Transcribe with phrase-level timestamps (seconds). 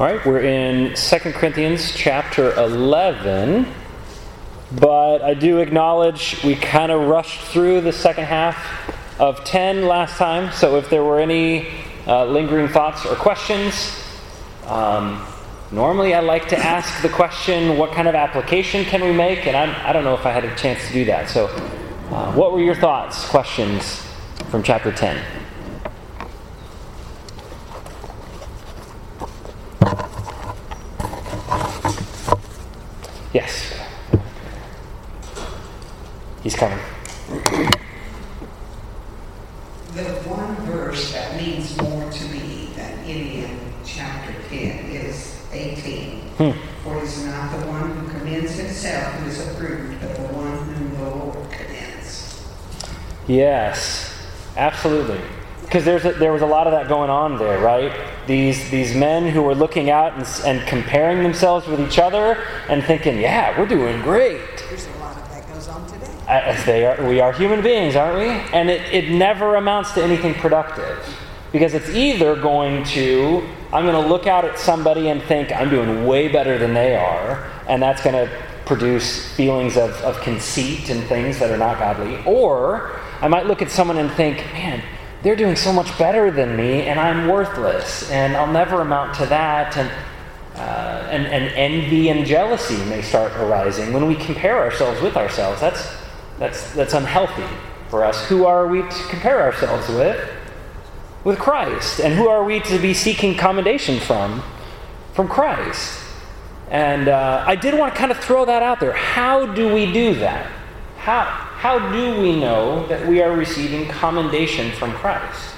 [0.00, 3.66] All right, we're in 2 Corinthians chapter 11,
[4.72, 8.56] but I do acknowledge we kind of rushed through the second half
[9.20, 11.68] of 10 last time, so if there were any
[12.06, 14.02] uh, lingering thoughts or questions,
[14.68, 15.22] um,
[15.70, 19.46] normally I like to ask the question, what kind of application can we make?
[19.46, 21.28] And I'm, I do not know if I had a chance to do that.
[21.28, 21.48] So,
[22.10, 24.02] uh, what were your thoughts, questions
[24.50, 25.40] from chapter 10?
[33.32, 33.78] Yes.
[36.60, 36.78] Coming.
[39.94, 44.58] The one verse that means more to me than any in chapter 10
[44.90, 46.20] is 18.
[46.20, 46.50] Hmm.
[46.84, 50.74] For it is not the one who commends himself who is approved, but the one
[50.74, 52.46] whom the Lord commends.
[53.26, 54.12] Yes,
[54.54, 55.22] absolutely
[55.62, 57.92] because there's a, there was a lot of that going on there, right?
[58.26, 62.82] These these men who were looking out and, and comparing themselves with each other and
[62.82, 66.19] thinking, "Yeah, we're doing great." There's a lot of that goes on today.
[66.30, 68.28] As they are, we are human beings, aren't we?
[68.56, 70.98] And it, it never amounts to anything productive
[71.50, 75.70] because it's either going to I'm going to look out at somebody and think I'm
[75.70, 78.32] doing way better than they are, and that's going to
[78.64, 83.62] produce feelings of, of conceit and things that are not godly, or I might look
[83.62, 84.82] at someone and think, man
[85.22, 89.26] they're doing so much better than me, and I'm worthless, and I'll never amount to
[89.26, 89.76] that.
[89.76, 89.90] And,
[90.54, 95.60] uh, and, and envy and jealousy may start arising when we compare ourselves with ourselves.
[95.60, 95.99] That's,
[96.40, 97.46] that's, that's unhealthy
[97.88, 98.26] for us.
[98.26, 100.28] Who are we to compare ourselves with?
[101.22, 102.00] With Christ.
[102.00, 104.42] And who are we to be seeking commendation from?
[105.14, 106.00] From Christ.
[106.68, 108.92] And uh, I did want to kind of throw that out there.
[108.92, 110.50] How do we do that?
[110.96, 111.48] How?
[111.60, 115.54] how do we know that we are receiving commendation from Christ?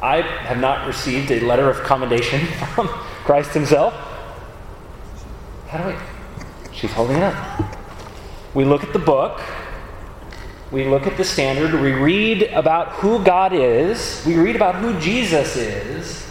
[0.00, 2.46] I have not received a letter of commendation
[2.76, 2.86] from
[3.26, 3.92] Christ himself.
[5.66, 5.94] How do we?
[6.72, 7.76] She's holding it up.
[8.54, 9.40] We look at the book,
[10.70, 14.98] we look at the standard, we read about who God is, we read about who
[15.00, 16.26] Jesus is,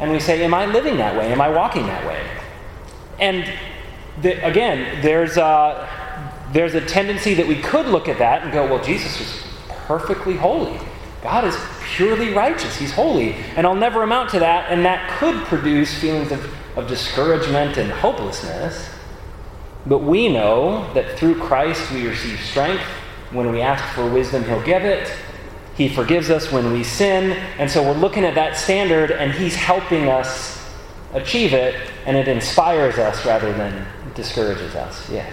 [0.00, 1.32] and we say, Am I living that way?
[1.32, 2.20] Am I walking that way?
[3.18, 3.50] And
[4.22, 5.38] the, again, there's.
[5.38, 5.88] Uh,
[6.54, 9.42] there's a tendency that we could look at that and go, well, Jesus was
[9.86, 10.78] perfectly holy.
[11.20, 12.76] God is purely righteous.
[12.76, 13.32] He's holy.
[13.56, 14.70] And I'll never amount to that.
[14.70, 18.88] And that could produce feelings of, of discouragement and hopelessness.
[19.84, 22.84] But we know that through Christ we receive strength.
[23.34, 25.12] When we ask for wisdom, He'll give it.
[25.76, 27.32] He forgives us when we sin.
[27.58, 30.64] And so we're looking at that standard, and He's helping us
[31.12, 35.10] achieve it, and it inspires us rather than discourages us.
[35.10, 35.32] Yes.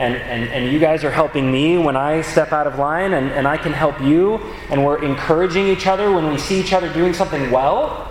[0.00, 3.30] and, and, and you guys are helping me when I step out of line, and,
[3.32, 4.38] and I can help you,
[4.70, 8.10] and we're encouraging each other when we see each other doing something well,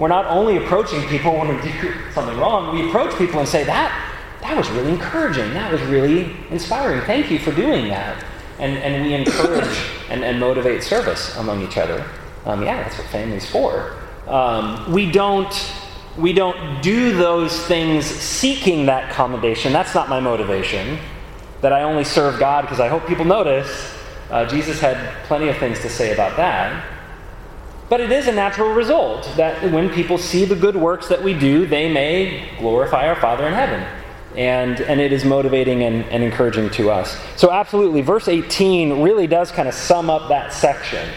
[0.00, 3.62] we're not only approaching people when we do something wrong, we approach people and say,
[3.62, 5.54] that, that was really encouraging.
[5.54, 7.02] That was really inspiring.
[7.02, 8.24] Thank you for doing that.
[8.58, 9.78] And, and we encourage
[10.10, 12.04] and, and motivate service among each other.
[12.46, 13.96] Um, yeah, that's what family's for.
[14.26, 15.54] Um, we don't
[16.16, 19.72] we don't do those things seeking that commendation.
[19.72, 20.98] That's not my motivation.
[21.60, 23.94] That I only serve God because I hope people notice.
[24.30, 26.84] Uh, Jesus had plenty of things to say about that.
[27.88, 31.32] But it is a natural result that when people see the good works that we
[31.32, 33.86] do, they may glorify our Father in heaven.
[34.36, 37.18] And, and it is motivating and, and encouraging to us.
[37.36, 41.08] So, absolutely, verse 18 really does kind of sum up that section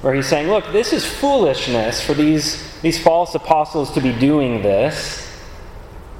[0.00, 4.62] where he's saying, Look, this is foolishness for these, these false apostles to be doing
[4.62, 5.23] this.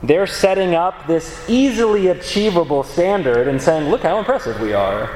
[0.07, 5.11] They're setting up this easily achievable standard and saying, Look how impressive we are.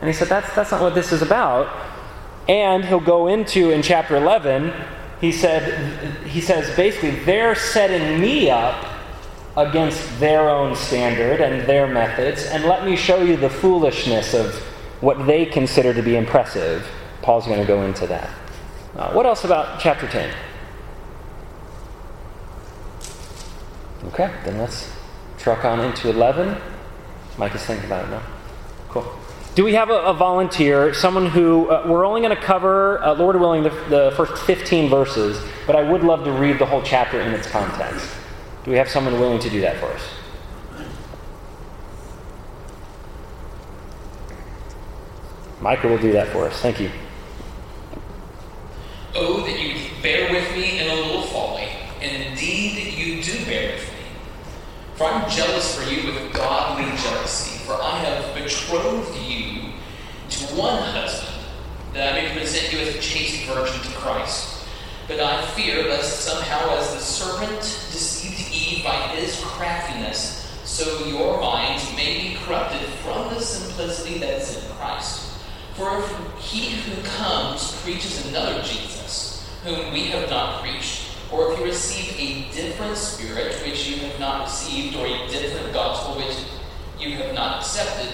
[0.00, 1.68] And he said, That's, that's not what this is about.
[2.48, 4.72] And he'll go into in chapter 11,
[5.20, 8.86] he said he says basically they're setting me up
[9.56, 14.54] against their own standard and their methods and let me show you the foolishness of
[15.00, 16.88] what they consider to be impressive.
[17.20, 18.30] Paul's going to go into that.
[18.96, 20.34] Uh, what else about chapter 10?
[24.04, 24.90] Okay, then let's
[25.38, 26.60] truck on into 11.
[27.38, 28.22] Mike is thinking about it now.
[28.88, 29.18] Cool.
[29.54, 33.14] Do we have a, a volunteer, someone who, uh, we're only going to cover, uh,
[33.14, 36.82] Lord willing, the, the first 15 verses, but I would love to read the whole
[36.82, 38.08] chapter in its context.
[38.64, 40.02] Do we have someone willing to do that for us?
[45.60, 46.58] Michael will do that for us.
[46.60, 46.90] Thank you.
[49.14, 51.69] Oh, that you bear with me in a little folly,
[52.02, 53.98] and indeed you do bear with me.
[54.94, 59.72] For I'm jealous for you with godly jealousy, for I have betrothed you
[60.30, 61.44] to one husband,
[61.92, 64.66] that I may present you as a chaste virgin to Christ.
[65.08, 71.40] But I fear lest somehow, as the serpent deceived Eve by his craftiness, so your
[71.40, 75.32] minds may be corrupted from the simplicity that is in Christ.
[75.74, 81.58] For if he who comes preaches another Jesus, whom we have not preached, or if
[81.58, 86.36] you receive a different spirit which you have not received, or a different gospel which
[86.98, 88.12] you have not accepted,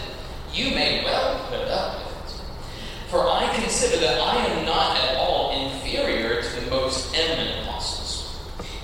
[0.53, 3.11] you may well put up with it.
[3.11, 8.39] For I consider that I am not at all inferior to the most eminent apostles.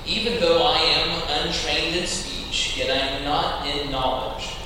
[0.06, 4.56] Even though I am untrained in speech, yet I am not in knowledge.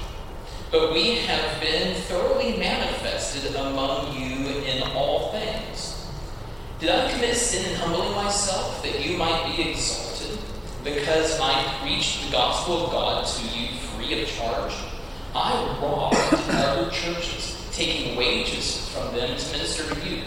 [0.70, 5.75] But we have been thoroughly manifested among you in all things.
[6.78, 10.38] Did I commit sin in humbling myself that you might be exalted?
[10.84, 14.74] Because I preached the gospel of God to you free of charge?
[15.34, 16.16] I robbed
[16.50, 20.22] other churches, taking wages from them to minister to you.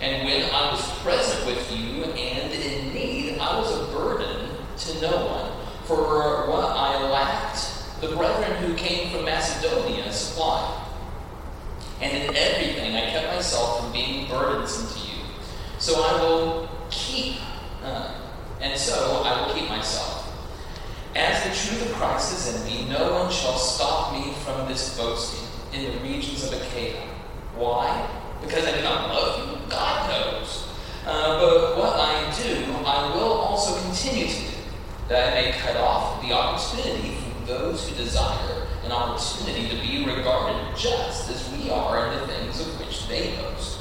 [0.00, 4.48] And when I was present with you and in need, I was a burden
[4.78, 5.52] to no one.
[5.86, 10.86] For what I lacked, the brethren who came from Macedonia supplied.
[12.00, 14.99] And in everything I kept myself from being burdensome to you.
[15.80, 17.36] So I will keep,
[17.82, 18.12] uh,
[18.60, 20.30] and so I will keep myself.
[21.16, 24.94] As the truth of Christ is in me, no one shall stop me from this
[24.98, 27.00] boasting in the regions of Achaia.
[27.56, 28.06] Why?
[28.42, 29.70] Because I do not love you?
[29.70, 30.68] God knows.
[31.06, 34.56] Uh, but what I do, I will also continue to do,
[35.08, 40.04] that I may cut off the opportunity from those who desire an opportunity to be
[40.04, 43.79] regarded just as we are in the things of which they boast.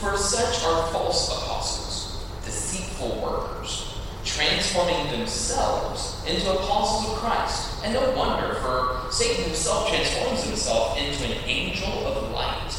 [0.00, 3.94] For such are false apostles, deceitful workers
[4.24, 7.84] transforming themselves into apostles of Christ.
[7.84, 12.72] And no wonder, for Satan himself transforms himself into an angel of light.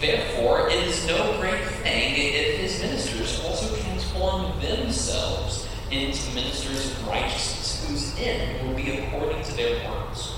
[0.00, 7.08] Therefore, it is no great thing if his ministers also transform themselves into ministers of
[7.08, 10.34] righteousness, whose end will be according to their works.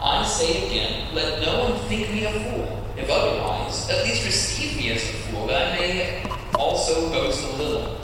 [0.00, 2.81] I say again, let no one think me a fool.
[2.96, 7.56] If otherwise, at least receive me as a fool, that I may also boast a
[7.56, 7.96] little.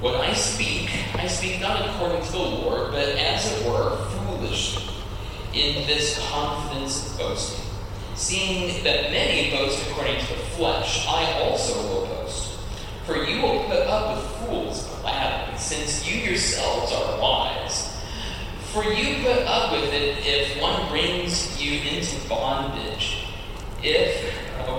[0.00, 4.84] When I speak, I speak not according to the Lord, but as it were, foolishly,
[5.52, 7.64] in this confidence of boasting.
[8.14, 12.58] Seeing that many boast according to the flesh, I also will boast.
[13.04, 17.94] For you will put up with fools gladly, since you yourselves are wise.
[18.72, 23.21] For you put up with it if one brings you into bondage,
[23.82, 24.32] if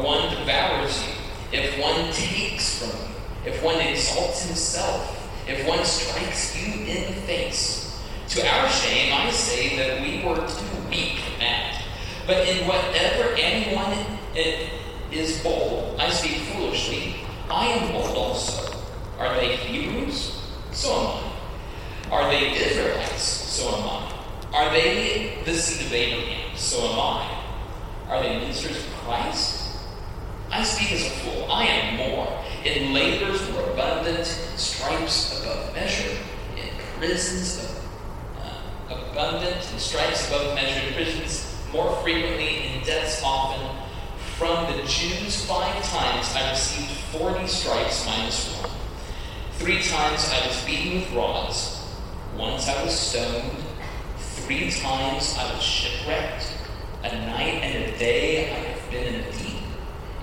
[0.04, 3.14] one devours you, if one takes from you
[3.46, 8.02] if one exalts himself, if one strikes you in the face.
[8.30, 11.84] To our shame, I say that we were too weak for that.
[12.26, 13.98] But in whatever anyone
[15.12, 17.16] is bold, I speak foolishly,
[17.50, 18.78] I am bold also.
[19.20, 20.42] Are they Hebrews?
[20.72, 22.12] So am I.
[22.12, 23.24] Are they Israelites?
[23.24, 24.14] So am I.
[24.54, 26.56] Are they the seed of Abraham?
[26.56, 27.43] So am I.
[28.14, 29.76] Are they ministers of Christ?
[30.52, 31.52] I speak as a fool.
[31.52, 36.16] I am more in labors more abundant, stripes above measure,
[36.56, 37.76] in prisons
[38.38, 43.68] uh, abundant, and stripes above measure, in prisons more frequently, in deaths often.
[44.38, 48.70] From the Jews five times I received forty stripes minus one.
[49.54, 51.84] Three times I was beaten with rods.
[52.38, 53.58] Once I was stoned.
[54.18, 56.60] Three times I was shipwrecked.
[57.04, 59.64] A night and a day I have been in the deep.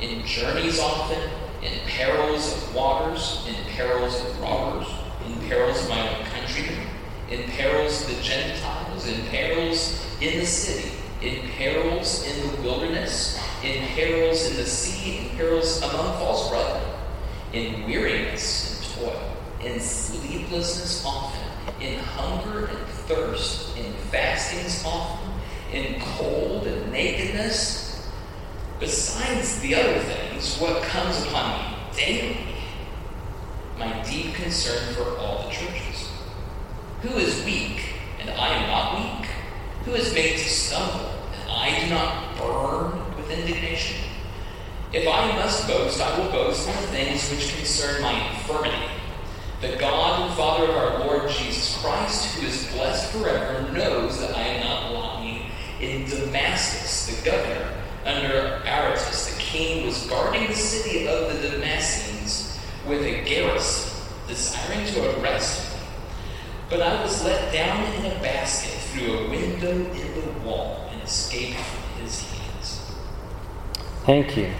[0.00, 1.20] In journeys often
[1.62, 4.86] in perils of waters, in perils of robbers,
[5.26, 6.86] in perils of my own countrymen,
[7.28, 13.38] in perils of the Gentiles, in perils in the city, in perils in the wilderness,
[13.62, 16.90] in perils in the sea, in perils among false brethren,
[17.52, 21.48] in weariness and toil, in sleeplessness often,
[21.82, 25.34] in hunger and thirst, in fastings often,
[25.70, 27.89] in cold and nakedness,
[28.80, 32.38] Besides the other things, what comes upon me daily?
[33.78, 36.08] My deep concern for all the churches.
[37.02, 39.30] Who is weak and I am not weak?
[39.84, 41.10] Who is made to stumble,
[41.42, 43.98] and I do not burn with indignation?
[44.94, 48.86] If I must boast, I will boast in the things which concern my infirmity.
[49.60, 54.34] The God and Father of our Lord Jesus Christ, who is blessed forever, knows that
[54.34, 57.14] I am not lying in Damascus.
[57.14, 63.22] The governor under Aretas, the king, was guarding the city of the Damascenes with a
[63.24, 65.80] garrison, desiring to arrest me.
[66.70, 71.02] But I was let down in a basket through a window in the wall and
[71.02, 72.92] escaped from his hands.
[74.06, 74.52] Thank you.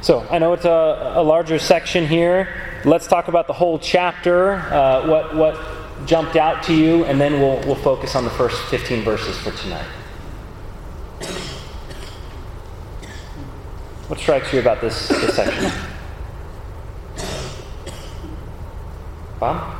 [0.00, 2.48] So I know it's a, a larger section here.
[2.84, 4.52] Let's talk about the whole chapter.
[4.52, 8.60] Uh, what what jumped out to you, and then we'll we'll focus on the first
[8.70, 9.86] 15 verses for tonight.
[14.08, 15.70] What strikes you about this, this section?
[19.38, 19.74] Bob?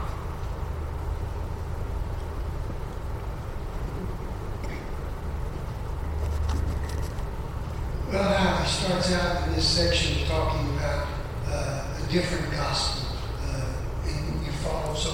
[8.13, 11.09] Well, now he starts out in this section talking about
[11.47, 13.17] uh, a different gospel,
[13.47, 15.11] uh, and you follow so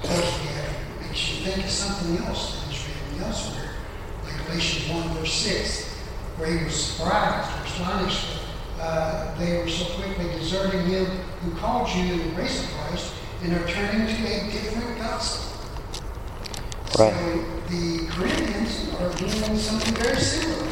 [0.00, 3.70] closely, it makes you think of something else that is written elsewhere,
[4.24, 5.94] like Galatians 1, verse 6,
[6.38, 8.27] where he was surprised or astonished
[8.80, 11.06] uh, they were so quickly deserting him
[11.42, 15.60] who called you the grace of Christ and are turning to a different gospel.
[16.98, 17.12] Right.
[17.12, 20.68] So the Corinthians are doing something very similar.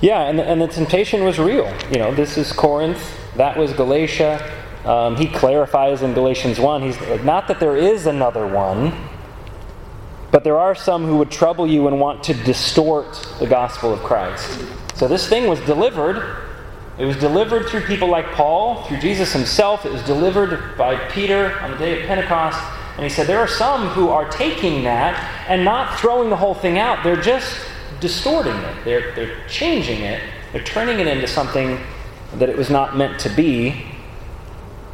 [0.00, 1.72] Yeah, and, and the temptation was real.
[1.90, 3.02] You know, this is Corinth,
[3.36, 4.52] that was Galatia.
[4.84, 8.92] Um, he clarifies in Galatians 1, he's not that there is another one,
[10.30, 14.00] but there are some who would trouble you and want to distort the gospel of
[14.00, 14.64] Christ.
[14.96, 16.38] So this thing was delivered.
[16.98, 19.84] It was delivered through people like Paul, through Jesus himself.
[19.84, 22.58] It was delivered by Peter on the day of Pentecost.
[22.96, 25.14] And he said, There are some who are taking that
[25.50, 27.04] and not throwing the whole thing out.
[27.04, 27.58] They're just
[28.00, 30.22] distorting it, they're, they're changing it,
[30.52, 31.78] they're turning it into something
[32.36, 33.84] that it was not meant to be.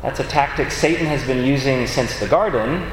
[0.02, 2.90] That's a tactic Satan has been using since the garden,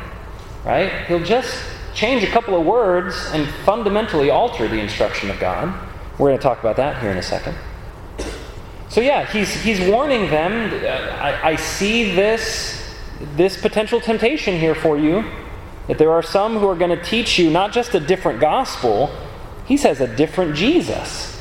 [0.64, 1.06] right?
[1.08, 1.60] He'll just
[1.96, 5.89] change a couple of words and fundamentally alter the instruction of God.
[6.20, 7.56] We're going to talk about that here in a second.
[8.90, 10.74] So yeah, he's he's warning them.
[10.84, 12.98] Uh, I, I see this
[13.36, 15.24] this potential temptation here for you.
[15.88, 19.10] That there are some who are going to teach you not just a different gospel,
[19.66, 21.36] he says a different Jesus.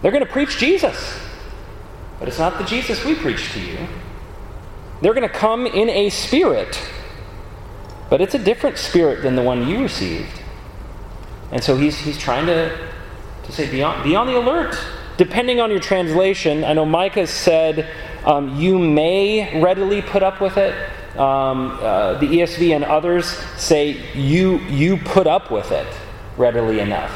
[0.00, 1.18] They're going to preach Jesus,
[2.18, 3.78] but it's not the Jesus we preach to you.
[5.00, 6.80] They're going to come in a spirit,
[8.08, 10.40] but it's a different spirit than the one you received.
[11.50, 12.91] And so he's, he's trying to, to
[13.52, 14.76] say, be on, be on the alert.
[15.16, 17.88] Depending on your translation, I know Micah said,
[18.24, 20.74] um, you may readily put up with it.
[21.18, 25.86] Um, uh, the ESV and others say, you, you put up with it
[26.36, 27.12] readily enough.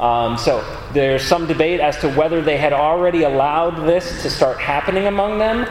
[0.00, 4.58] Um, so there's some debate as to whether they had already allowed this to start
[4.58, 5.70] happening among them.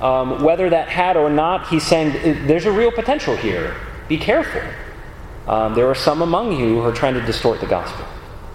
[0.00, 3.74] Um, whether that had or not, he's saying there's a real potential here.
[4.06, 4.62] Be careful.
[5.48, 8.06] Um, there are some among you who are trying to distort the gospel.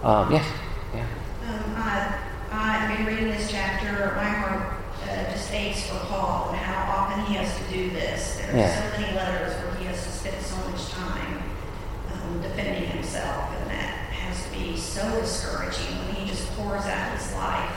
[0.02, 0.46] Um, yes?
[0.94, 1.06] Yeah.
[1.46, 2.18] Um, I,
[2.50, 4.12] I've been reading this chapter.
[4.16, 8.36] My heart uh, just aches for Paul and how often he has to do this.
[8.36, 8.92] There are Yeah.
[8.92, 11.42] so many letters where he has to spend so much time
[12.12, 17.16] um, defending himself, and that has to be so discouraging when he just pours out
[17.16, 17.72] his life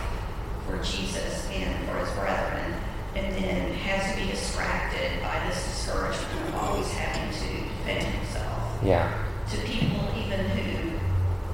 [0.67, 2.73] for Jesus and for his brethren,
[3.15, 8.59] and then has to be distracted by this discouragement of always having to defend himself
[8.83, 9.09] Yeah.
[9.51, 10.99] to people even who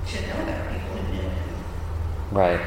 [0.07, 1.31] should know better, people who knew him.
[2.31, 2.61] Right.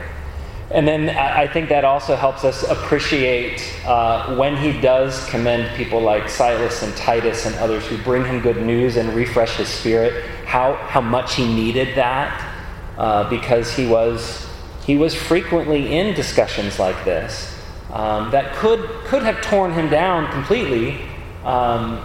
[0.73, 6.01] And then I think that also helps us appreciate uh, when he does commend people
[6.01, 10.25] like Silas and Titus and others who bring him good news and refresh his spirit,
[10.47, 12.55] how, how much he needed that
[12.97, 14.49] uh, because he was,
[14.87, 17.55] he was frequently in discussions like this
[17.91, 21.03] um, that could, could have torn him down completely.
[21.45, 22.03] Um,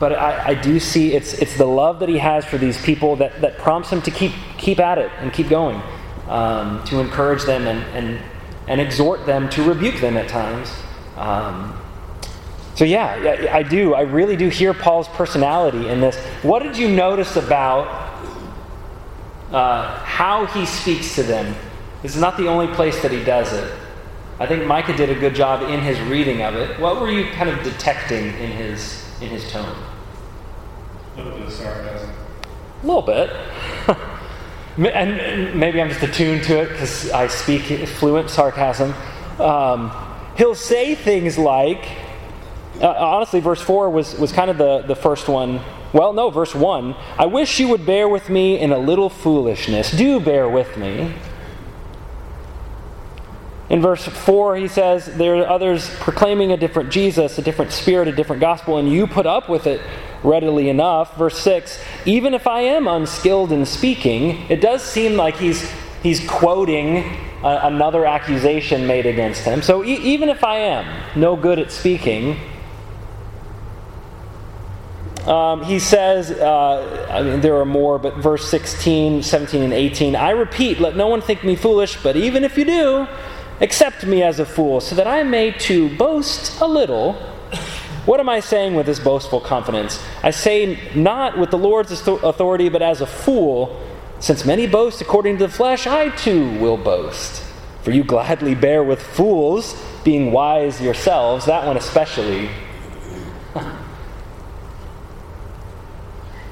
[0.00, 3.16] but I, I do see it's, it's the love that he has for these people
[3.16, 5.80] that, that prompts him to keep, keep at it and keep going,
[6.28, 8.20] um, to encourage them and, and,
[8.68, 10.70] and exhort them, to rebuke them at times.
[11.16, 11.78] Um,
[12.74, 13.94] so, yeah, I, do.
[13.94, 16.16] I really do hear Paul's personality in this.
[16.42, 17.88] What did you notice about
[19.50, 21.56] uh, how he speaks to them?
[22.02, 23.72] This is not the only place that he does it.
[24.38, 26.78] I think Micah did a good job in his reading of it.
[26.78, 29.76] What were you kind of detecting in his, in his tone?
[31.16, 32.10] A little bit of sarcasm.
[32.84, 33.30] A little bit.
[34.86, 38.94] and maybe I'm just attuned to it because I speak fluent sarcasm.
[39.40, 39.90] Um,
[40.36, 41.84] he'll say things like,
[42.80, 45.60] uh, honestly, verse 4 was, was kind of the, the first one
[45.92, 46.94] Well, no, verse 1.
[47.18, 49.90] I wish you would bear with me in a little foolishness.
[49.90, 51.14] Do bear with me.
[53.70, 58.08] In verse 4, he says, There are others proclaiming a different Jesus, a different spirit,
[58.08, 59.80] a different gospel, and you put up with it
[60.22, 61.16] readily enough.
[61.16, 65.70] Verse 6, Even if I am unskilled in speaking, it does seem like he's,
[66.02, 67.04] he's quoting
[67.44, 69.60] a, another accusation made against him.
[69.60, 72.38] So e- even if I am no good at speaking,
[75.26, 80.16] um, he says, uh, I mean, there are more, but verse 16, 17, and 18
[80.16, 83.06] I repeat, let no one think me foolish, but even if you do,
[83.60, 87.14] accept me as a fool, so that I may to boast a little.
[88.06, 90.02] What am I saying with this boastful confidence?
[90.22, 93.78] I say not with the Lord's authority, but as a fool,
[94.20, 97.44] since many boast according to the flesh, I too will boast.
[97.82, 102.48] For you gladly bear with fools, being wise yourselves, that one especially.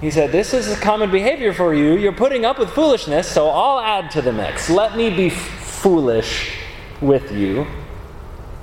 [0.00, 1.96] He said, This is a common behavior for you.
[1.96, 4.68] You're putting up with foolishness, so I'll add to the mix.
[4.68, 6.65] Let me be f- foolish
[7.00, 7.66] with you.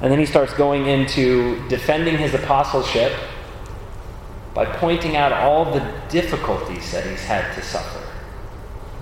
[0.01, 3.13] And then he starts going into defending his apostleship
[4.53, 8.05] by pointing out all the difficulties that he's had to suffer,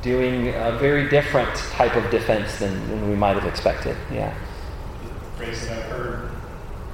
[0.01, 3.97] doing a very different type of defense than, than we might have expected.
[4.11, 4.33] Yeah.
[5.03, 6.31] The phrase that I've heard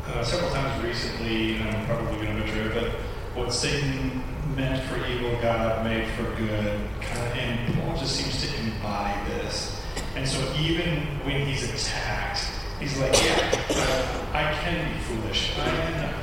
[0.07, 2.91] uh, several times recently, and I'm probably going to butcher it, but
[3.35, 4.23] what Satan
[4.55, 6.79] meant for evil, God made for good.
[7.01, 9.76] Kind of, and Paul just seems to embody this.
[10.17, 12.43] And so even when he's attacked,
[12.79, 15.55] he's like, yeah, I can be foolish.
[15.59, 16.13] I am.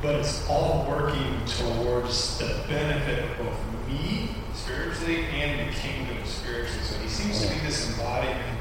[0.00, 6.82] But it's all working towards the benefit of both me spiritually and the kingdom spiritually.
[6.82, 8.58] So he seems to be this embodiment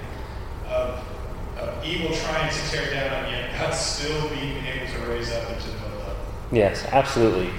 [0.68, 1.02] of,
[1.58, 5.50] of evil trying to tear down, and yet God still being able to raise up
[5.50, 6.18] and to build.
[6.52, 7.50] Yes, absolutely.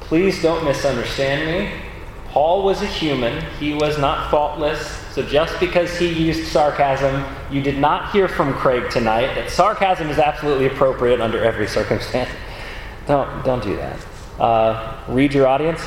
[0.00, 1.80] Please don't misunderstand me.
[2.28, 5.07] Paul was a human, he was not faultless.
[5.18, 10.10] So just because he used sarcasm, you did not hear from Craig tonight that sarcasm
[10.10, 12.30] is absolutely appropriate under every circumstance.
[13.08, 14.06] Don't, don't do that.
[14.38, 15.80] Uh, read your audience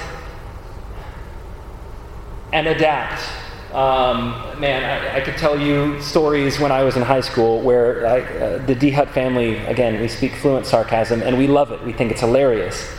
[2.51, 3.21] and adapt.
[3.73, 8.07] Um, man, I, I, could tell you stories when I was in high school where
[8.07, 11.81] I, uh, the Dehut family, again, we speak fluent sarcasm and we love it.
[11.85, 12.91] We think it's hilarious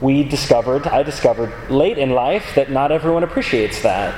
[0.00, 4.14] we discovered, I discovered late in life, that not everyone appreciates that.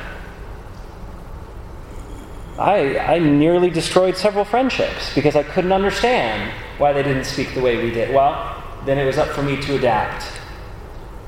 [2.59, 7.63] I, I nearly destroyed several friendships because I couldn't understand why they didn't speak the
[7.63, 8.15] way we did.
[8.15, 10.27] Well, then it was up for me to adapt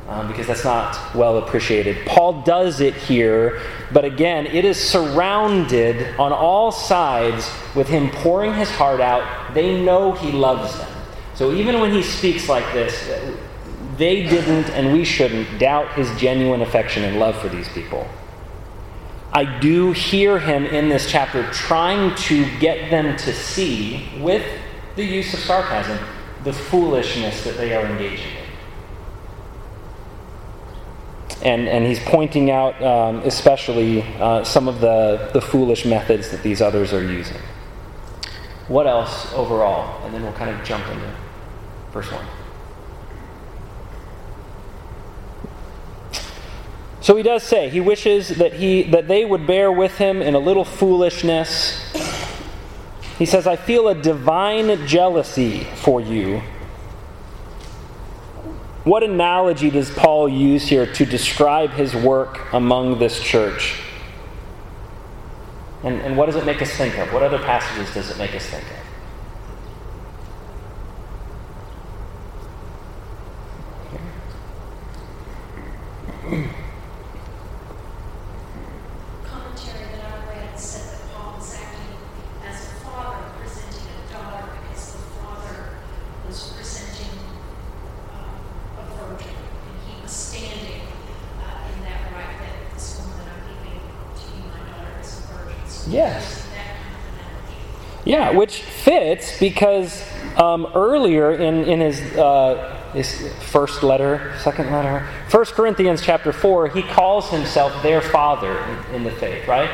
[0.08, 2.04] um, because that's not well appreciated.
[2.06, 3.60] Paul does it here,
[3.92, 9.54] but again, it is surrounded on all sides with him pouring his heart out.
[9.54, 10.90] They know he loves them.
[11.34, 13.08] So even when he speaks like this,
[13.96, 18.06] they didn't, and we shouldn't, doubt his genuine affection and love for these people.
[19.34, 24.46] I do hear him in this chapter trying to get them to see, with
[24.94, 25.98] the use of sarcasm,
[26.44, 28.44] the foolishness that they are engaging in.
[31.42, 36.44] And, and he's pointing out, um, especially, uh, some of the, the foolish methods that
[36.44, 37.36] these others are using.
[38.68, 40.04] What else overall?
[40.04, 41.12] And then we'll kind of jump into
[41.92, 42.24] verse 1.
[47.04, 50.34] So he does say he wishes that he that they would bear with him in
[50.34, 51.92] a little foolishness.
[53.18, 56.40] He says, "I feel a divine jealousy for you."
[58.84, 63.82] What analogy does Paul use here to describe his work among this church?
[65.82, 67.12] And, and what does it make us think of?
[67.12, 68.84] What other passages does it make us think of?
[95.94, 96.46] Yes.
[98.04, 105.06] Yeah, which fits because um, earlier in, in his, uh, his first letter, second letter,
[105.30, 109.70] 1 Corinthians chapter 4, he calls himself their father in, in the faith, right?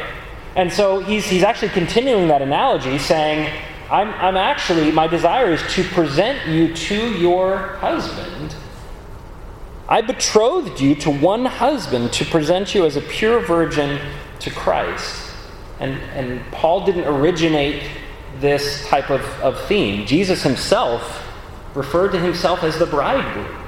[0.57, 3.53] And so he's, he's actually continuing that analogy, saying,
[3.90, 8.55] I'm, I'm actually, my desire is to present you to your husband.
[9.88, 14.01] I betrothed you to one husband to present you as a pure virgin
[14.40, 15.33] to Christ.
[15.81, 17.83] And, and Paul didn't originate
[18.40, 20.07] this type of, of theme.
[20.07, 21.26] Jesus himself
[21.74, 23.61] referred to himself as the bridegroom.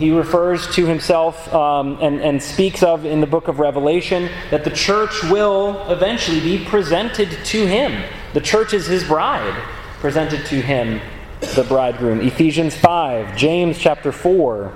[0.00, 4.64] he refers to himself um, and, and speaks of in the book of Revelation that
[4.64, 8.02] the church will eventually be presented to him.
[8.32, 9.54] The church is his bride,
[10.00, 11.02] presented to him,
[11.54, 12.22] the bridegroom.
[12.22, 14.72] Ephesians 5, James chapter 4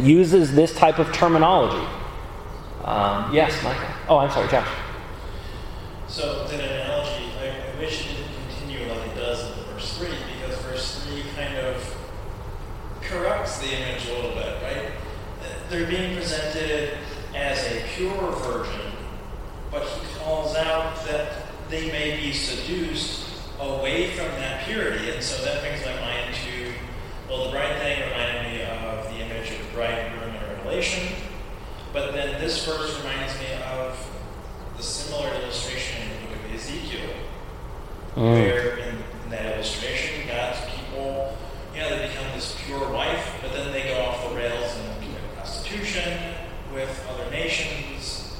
[0.00, 1.86] uses this type of terminology.
[2.84, 3.88] Um, yes, Michael.
[4.08, 4.81] Oh, I'm sorry, Josh.
[6.12, 9.96] So, that analogy, I, I wish it didn't continue like it does in the verse
[9.96, 11.96] 3, because verse 3 kind of
[13.00, 14.92] corrupts the image a little bit, right?
[15.70, 16.98] They're being presented
[17.34, 18.92] as a pure virgin,
[19.70, 23.24] but he calls out that they may be seduced
[23.58, 25.12] away from that purity.
[25.12, 26.74] And so that brings my mind to,
[27.26, 31.08] well, the bride thing reminded me of the image of bridegroom in Revelation.
[31.94, 34.11] But then this verse reminds me of
[34.82, 37.10] the similar illustration in the book of Ezekiel,
[38.16, 38.32] Mm.
[38.32, 41.36] where in, in that illustration, God's people,
[41.76, 45.36] know, they become this pure wife, but then they go off the rails and commit
[45.36, 46.34] prostitution
[46.74, 48.34] with other nations,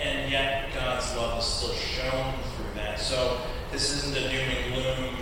[0.00, 3.00] and yet God's love is still shown through that.
[3.00, 3.38] So
[3.72, 5.16] this isn't a doom and gloom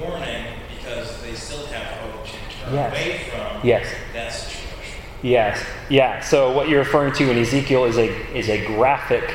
[0.00, 2.90] warning because they still have hope to turn Yes.
[2.90, 3.86] away from Yes.
[4.14, 5.00] that situation.
[5.22, 5.62] Yes.
[5.90, 6.20] Yeah.
[6.20, 9.32] So what you're referring to in Ezekiel is a is a graphic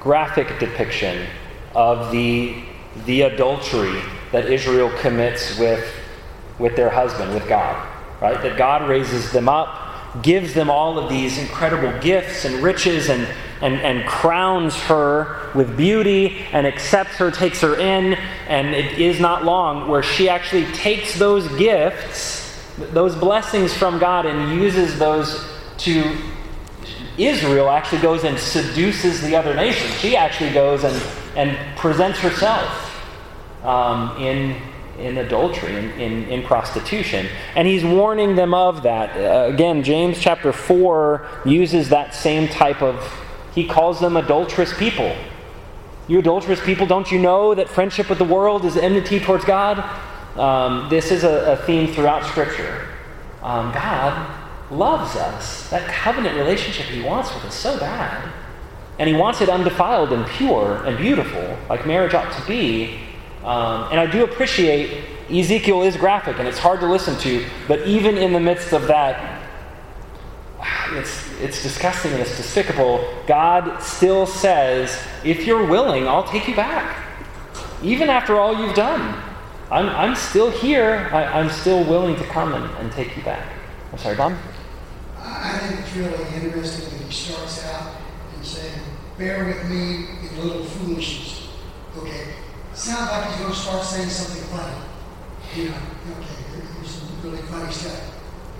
[0.00, 1.26] graphic depiction
[1.74, 2.62] of the
[3.06, 5.86] the adultery that Israel commits with
[6.58, 7.88] with their husband, with God.
[8.20, 8.40] Right?
[8.42, 13.26] That God raises them up, gives them all of these incredible gifts and riches and
[13.62, 18.14] and, and crowns her with beauty and accepts her, takes her in,
[18.48, 22.40] and it is not long where she actually takes those gifts
[22.92, 25.46] those blessings from God and uses those
[25.78, 26.16] to.
[27.26, 29.92] Israel actually goes and seduces the other nations.
[29.94, 31.02] She actually goes and,
[31.36, 32.68] and presents herself
[33.64, 34.56] um, in,
[34.98, 37.26] in adultery, in, in, in prostitution.
[37.56, 39.16] And he's warning them of that.
[39.16, 42.96] Uh, again, James chapter 4 uses that same type of,
[43.54, 45.14] he calls them adulterous people.
[46.08, 49.78] You adulterous people, don't you know that friendship with the world is enmity towards God?
[50.38, 52.88] Um, this is a, a theme throughout Scripture.
[53.42, 54.39] Um, God
[54.70, 55.68] loves us.
[55.70, 58.32] That covenant relationship He wants with us so bad.
[58.98, 63.00] And He wants it undefiled and pure and beautiful, like marriage ought to be.
[63.44, 67.86] Um, and I do appreciate Ezekiel is graphic and it's hard to listen to, but
[67.86, 69.40] even in the midst of that,
[70.92, 73.08] it's, it's disgusting and it's despicable.
[73.26, 76.96] God still says, if you're willing, I'll take you back.
[77.82, 79.22] Even after all you've done.
[79.70, 81.08] I'm, I'm still here.
[81.12, 83.46] I, I'm still willing to come and, and take you back.
[83.92, 84.36] I'm sorry, Bob?
[85.40, 87.96] I think it's really interesting that he starts out
[88.34, 88.80] and saying,
[89.16, 91.48] bear with me in little foolishness.
[91.96, 92.34] Okay.
[92.74, 94.76] Sounds like he's going to start saying something funny.
[95.56, 95.76] You know,
[96.20, 98.00] okay, here's some really funny stuff.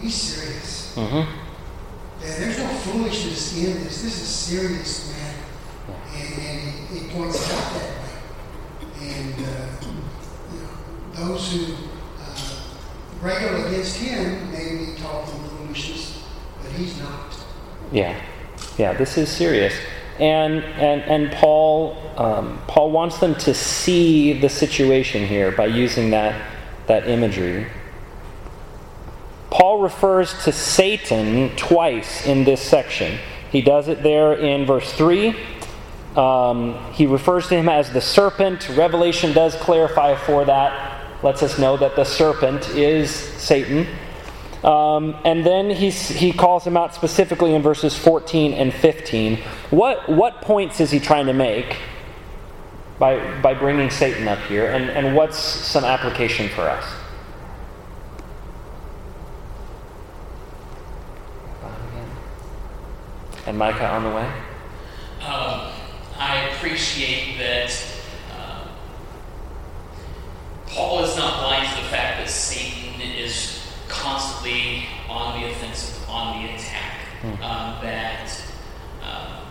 [0.01, 0.95] He's serious.
[0.97, 1.27] Yeah,
[2.21, 4.03] there's no foolishness in this.
[4.03, 5.35] This is serious, man.
[6.15, 8.11] And, and he, he points it out that way.
[9.01, 9.67] And, uh,
[10.53, 11.75] you know, those who
[12.19, 12.61] uh,
[13.23, 16.10] rail against him may be talking foolishness,
[16.77, 17.37] he's not.
[17.93, 18.21] Yeah,
[18.79, 18.93] yeah.
[18.93, 19.75] This is serious,
[20.19, 26.11] and and and Paul um, Paul wants them to see the situation here by using
[26.11, 26.41] that
[26.87, 27.67] that imagery.
[29.51, 33.19] Paul refers to Satan twice in this section.
[33.51, 35.35] He does it there in verse three.
[36.17, 38.69] Um, he refers to him as the serpent.
[38.71, 43.87] Revelation does clarify for that, lets us know that the serpent is Satan.
[44.65, 49.39] Um, and then he's, he calls him out specifically in verses 14 and 15.
[49.71, 51.79] What, what points is he trying to make
[52.99, 54.67] by, by bringing Satan up here?
[54.67, 56.85] And, and what's some application for us?
[63.47, 64.33] And Micah on the way?
[65.27, 65.73] Um,
[66.19, 67.75] I appreciate that
[68.39, 68.69] um,
[70.69, 73.60] Paul is not blind to the fact that Satan is
[73.91, 77.01] constantly on the offensive, on the attack.
[77.23, 78.31] Um, that
[79.03, 79.45] um,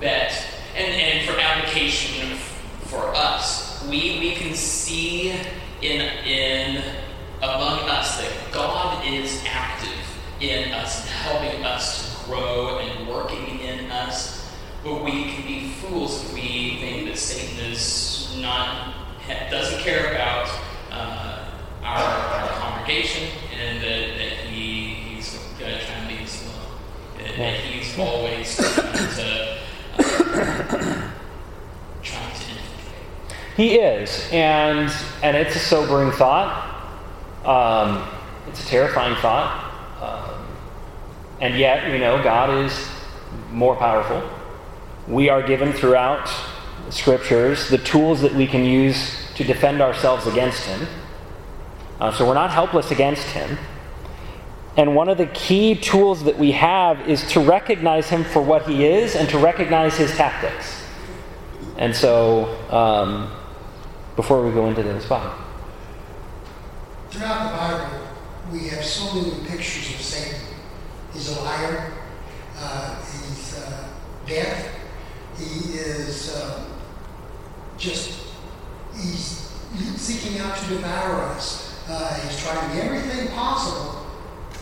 [0.00, 0.36] that
[0.76, 2.36] and, and for application
[2.84, 5.30] for us, we we can see
[5.80, 6.82] in in
[7.38, 9.88] among us that God is active
[10.40, 14.52] in us and helping us to grow and working in us.
[14.84, 18.94] But we can be fools if we think that Satan is not
[19.50, 20.48] doesn't care about
[20.90, 21.45] uh,
[21.86, 26.78] our, our congregation and that, that he, he's going to try and leave us alone.
[27.18, 29.60] That, that he's always trying to
[29.98, 31.10] uh,
[32.02, 33.36] trying to infiltrate.
[33.56, 36.74] He is, and and it's a sobering thought.
[37.44, 38.08] Um,
[38.48, 39.62] it's a terrifying thought.
[40.00, 40.46] Um,
[41.40, 42.88] And yet, you know, God is
[43.50, 44.22] more powerful.
[45.06, 46.28] We are given throughout
[46.90, 50.86] scriptures the tools that we can use to defend ourselves against Him.
[52.00, 53.58] Uh, so we're not helpless against Him.
[54.76, 58.68] And one of the key tools that we have is to recognize Him for what
[58.68, 60.82] He is and to recognize His tactics.
[61.78, 63.30] And so, um,
[64.16, 65.38] before we go into this, Bob.
[67.10, 68.06] Throughout the Bible,
[68.52, 70.40] we have so many pictures of Satan.
[71.12, 71.92] He's a liar.
[72.58, 73.88] Uh, he's uh,
[74.26, 74.68] death.
[75.38, 76.66] He is uh,
[77.78, 78.22] just,
[78.94, 79.50] he's
[79.96, 81.65] seeking out to devour us.
[81.88, 84.06] Uh, he's trying everything possible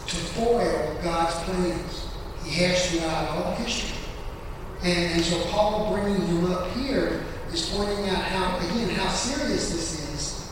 [0.07, 2.07] to foil God's plans.
[2.45, 3.97] He has throughout all history.
[4.83, 9.71] And, and so Paul bringing him up here is pointing out how, again, how serious
[9.71, 10.51] this is.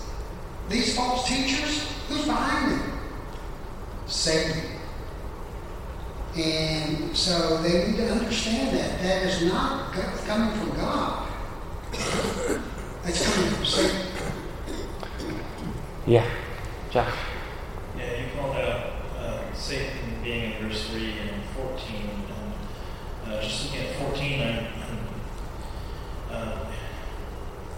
[0.69, 2.99] These false teachers, who's behind them?
[4.07, 4.63] Satan.
[6.35, 9.03] And so they need to understand that.
[9.03, 11.29] That is not coming from God.
[13.05, 14.07] It's coming from Satan.
[16.07, 16.27] Yeah.
[16.93, 17.15] Josh.
[17.97, 22.11] Yeah, you called out uh, Satan being in verse 3 and 14.
[23.25, 26.67] And, uh, just looking at 14, I'm, I'm, uh,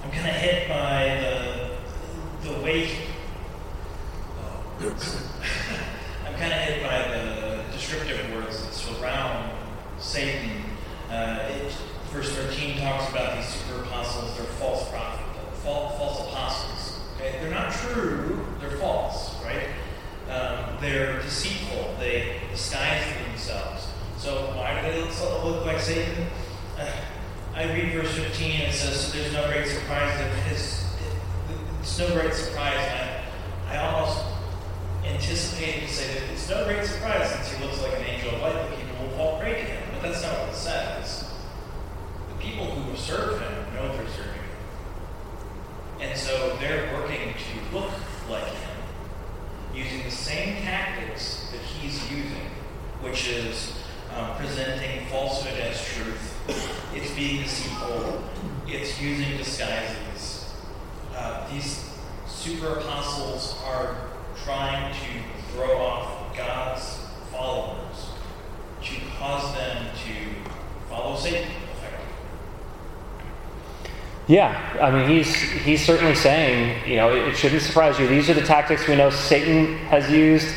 [0.02, 1.78] I'm kind of hit by
[2.42, 2.96] the, the weight.
[4.80, 9.52] I'm kind of hit by the descriptive words that surround
[10.00, 10.50] Satan.
[11.08, 11.72] Uh, it,
[12.10, 16.74] verse 13 talks about these super apostles, they're false prophets, false, false apostles.
[17.14, 17.38] Okay?
[17.40, 19.68] They're not true, they're false, right?
[20.30, 23.88] Um, they're deceitful, they disguise themselves.
[24.18, 26.26] So why do they look, look like Satan?
[26.78, 26.90] Uh,
[27.54, 30.84] I read verse 15, it says, so there's no great surprise that his,
[31.80, 32.78] it's no great surprise.
[32.78, 33.24] I,
[33.68, 34.24] I almost
[35.04, 38.40] anticipated to say that it's no great surprise since he looks like an angel of
[38.40, 39.82] light that people will fall prey to him.
[39.92, 41.30] But that's not what it says.
[42.30, 44.44] The people who serve him know they're serving him.
[46.00, 47.92] And so they're working to look
[48.28, 48.70] like him
[49.74, 52.50] using the same tactics that he's using,
[53.00, 53.72] which is
[54.14, 56.38] um, presenting falsehood as truth.
[56.94, 58.22] It's being deceitful.
[58.66, 60.52] It's using disguises.
[61.14, 61.90] Uh, these
[62.26, 63.96] super apostles are
[64.44, 66.98] trying to throw off God's
[67.32, 68.10] followers
[68.82, 71.50] to cause them to follow Satan.
[74.34, 78.08] Yeah, I mean, he's he's certainly saying, you know, it shouldn't surprise you.
[78.08, 80.52] These are the tactics we know Satan has used.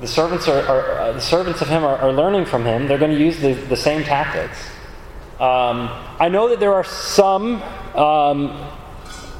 [0.00, 2.88] The servants are, are uh, the servants of him are, are, learning from him.
[2.88, 4.56] They're going to use the, the same tactics.
[5.38, 7.62] Um, I know that there are some
[7.94, 8.66] um,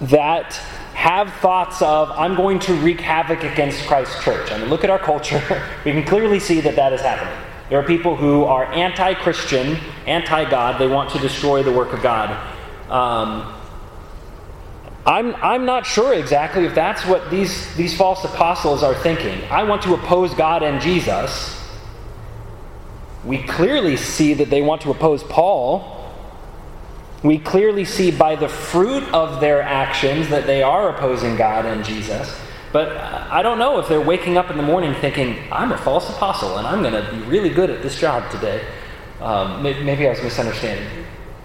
[0.03, 0.53] that
[0.93, 4.53] have thoughts of, I'm going to wreak havoc against Christ's church.
[4.53, 5.41] I mean, look at our culture.
[5.87, 7.33] we can clearly see that that is happening.
[7.71, 10.79] There are people who are anti Christian, anti God.
[10.79, 12.53] They want to destroy the work of God.
[12.89, 13.55] Um,
[15.05, 19.43] I'm, I'm not sure exactly if that's what these, these false apostles are thinking.
[19.51, 21.53] I want to oppose God and Jesus.
[23.25, 25.93] We clearly see that they want to oppose Paul.
[27.23, 31.85] We clearly see by the fruit of their actions that they are opposing God and
[31.85, 32.41] Jesus.
[32.73, 36.11] But I don't know if they're waking up in the morning thinking, I'm a false
[36.11, 38.65] apostle and I'm going to be really good at this job today.
[39.21, 40.87] Um, maybe I was misunderstanding.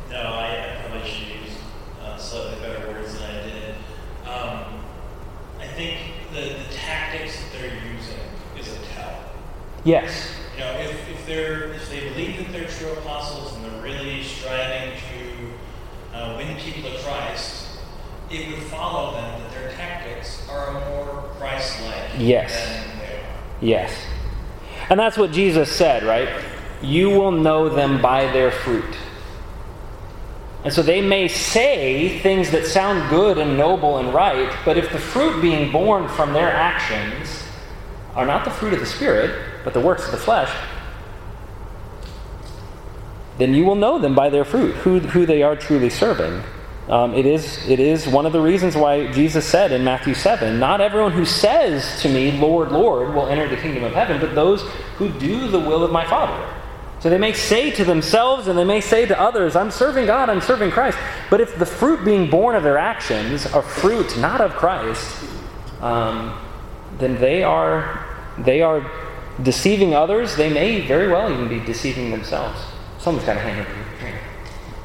[0.10, 1.58] No, I probably should use
[2.04, 3.76] uh, slightly better words than I did.
[4.28, 4.84] Um,
[5.58, 6.00] I think
[6.34, 8.20] the, the tactics that they're using
[8.60, 9.16] is a tell.
[9.84, 10.32] Yes.
[10.54, 14.24] You know, if, if, they're, if they believe that they're true apostles and they're really
[14.24, 17.80] striving to uh, win people to Christ,
[18.30, 22.54] it would follow then that their tactics are more Christ-like yes.
[22.54, 23.40] than they are.
[23.62, 24.06] Yes.
[24.90, 26.30] And that's what Jesus said, right?
[26.82, 28.98] You will know them by their fruit.
[30.64, 34.92] And so they may say things that sound good and noble and right, but if
[34.92, 37.44] the fruit being born from their actions
[38.16, 40.52] are not the fruit of the Spirit, but the works of the flesh,
[43.38, 46.44] then you will know them by their fruit, who, who they are truly serving.
[46.88, 50.60] Um, it, is, it is one of the reasons why Jesus said in Matthew 7
[50.60, 54.36] Not everyone who says to me, Lord, Lord, will enter the kingdom of heaven, but
[54.36, 54.62] those
[54.98, 56.58] who do the will of my Father.
[57.00, 60.30] So they may say to themselves and they may say to others, I'm serving God,
[60.30, 61.00] I'm serving Christ.
[61.32, 65.26] But if the fruit being born of their actions are fruit not of Christ,
[65.82, 66.38] um,
[67.00, 68.06] then they are,
[68.38, 68.82] they are
[69.44, 70.36] deceiving others.
[70.36, 72.60] They may very well even be deceiving themselves.
[73.00, 74.20] Someone's got a hand over here.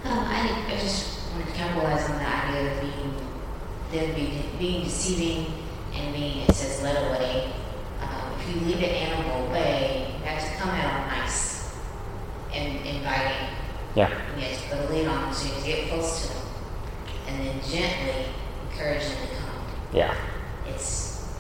[0.05, 3.15] Um, I, I just want to capitalize on the idea of being,
[3.93, 5.53] them being, being deceiving
[5.95, 7.53] and being, it says, led away.
[8.01, 11.27] Um, if you lead an animal away, you have to come out nice
[13.97, 14.11] Yeah.
[14.11, 16.43] And you have to put a lead on them so you get close to them.
[17.29, 18.27] And then gently
[18.71, 19.67] encourage them to come.
[19.93, 20.15] Yeah.
[20.69, 21.35] It's,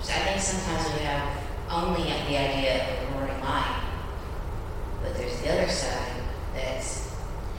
[0.00, 1.37] I think sometimes we have
[1.70, 3.80] only the idea of a roaring lion.
[5.02, 6.12] But there's the other side
[6.54, 7.14] that's,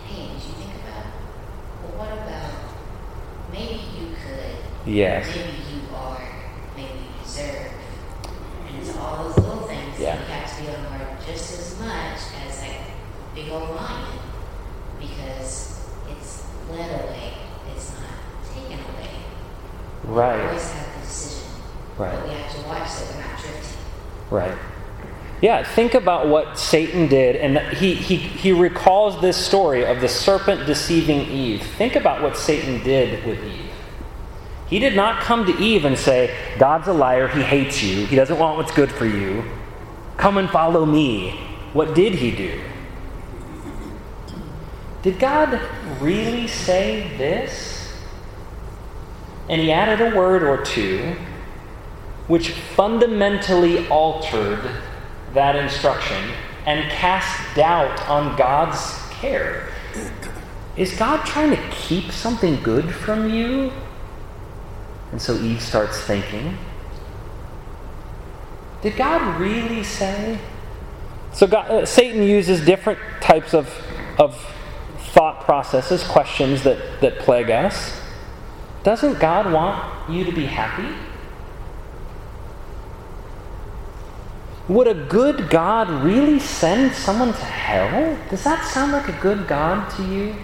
[0.06, 1.06] hey, did you think about,
[1.84, 2.52] well, what about,
[3.52, 4.56] maybe you could,
[4.91, 5.28] Yes.
[5.28, 6.22] maybe you are,
[6.76, 7.72] maybe you deserve.
[8.67, 10.15] And it's all those little things Yeah.
[10.15, 12.78] that we have to be on guard just as much as that
[13.36, 14.19] big old lion.
[15.00, 17.34] Because it's led away,
[17.74, 19.10] it's not taken away.
[20.04, 20.41] We Right.
[20.48, 21.48] always have the decision.
[21.98, 22.12] Right.
[22.15, 23.68] But we have to watch so we're not drifting.
[24.30, 24.58] Right.
[25.42, 30.10] Yeah, think about what Satan did, and he, he, he recalls this story of the
[30.10, 31.63] serpent deceiving Eve.
[31.63, 33.72] Think about what Satan did with Eve.
[34.68, 38.18] He did not come to Eve and say, God's a liar, he hates you, he
[38.18, 39.44] doesn't want what's good for you.
[40.18, 41.39] Come and follow me.
[41.72, 42.62] What did he do?
[45.02, 45.60] Did God
[46.02, 47.96] really say this?
[49.48, 51.15] And he added a word or two
[52.30, 54.62] which fundamentally altered
[55.34, 56.32] that instruction
[56.65, 59.74] and cast doubt on God's care.
[60.78, 63.74] Is God trying to keep something good from you?
[65.12, 66.56] And so Eve starts thinking,
[68.84, 70.38] did God really say?
[71.34, 73.74] So God, uh, Satan uses different types of,
[74.20, 74.39] of
[75.13, 78.00] thought processes, questions that, that plague us.
[78.84, 80.96] Doesn't God want you to be happy?
[84.69, 88.17] Would a good God really send someone to hell?
[88.29, 90.36] Does that sound like a good God to you?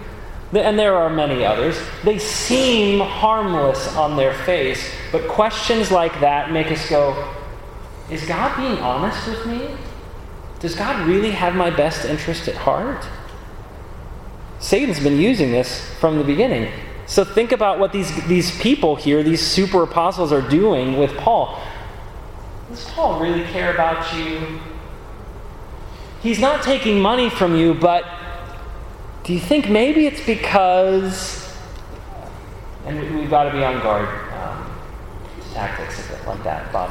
[0.52, 1.78] And there are many others.
[2.04, 7.34] They seem harmless on their face, but questions like that make us go,
[8.10, 9.70] Is God being honest with me?
[10.60, 13.06] Does God really have my best interest at heart?
[14.60, 16.72] Satan's been using this from the beginning.
[17.06, 21.62] So think about what these, these people here, these super apostles, are doing with Paul.
[22.76, 24.60] Does Paul really care about you?
[26.22, 28.04] He's not taking money from you, but
[29.24, 31.56] do you think maybe it's because,
[32.86, 34.66] and we- we've got to be on guard, um,
[35.54, 36.90] tactics like that, Bob?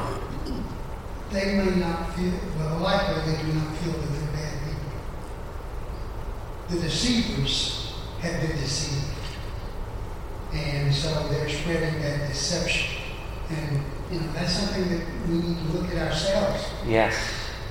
[1.29, 4.91] They may not feel, well, likely they do not feel that they're bad people.
[6.69, 9.05] The deceivers have been deceived.
[10.51, 13.04] And so they're spreading that deception.
[13.49, 13.81] And,
[14.11, 16.65] you know, that's something that we need to look at ourselves.
[16.87, 17.15] Yes.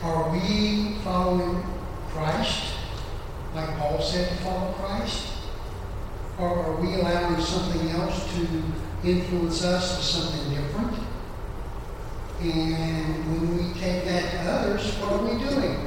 [0.02, 1.64] Are we following
[2.08, 2.74] Christ,
[3.54, 5.32] like Paul said to follow Christ?
[6.38, 8.62] Or are we allowing something else to
[9.04, 10.98] influence us to something different?
[12.40, 15.86] And when we take that to others, what are we doing?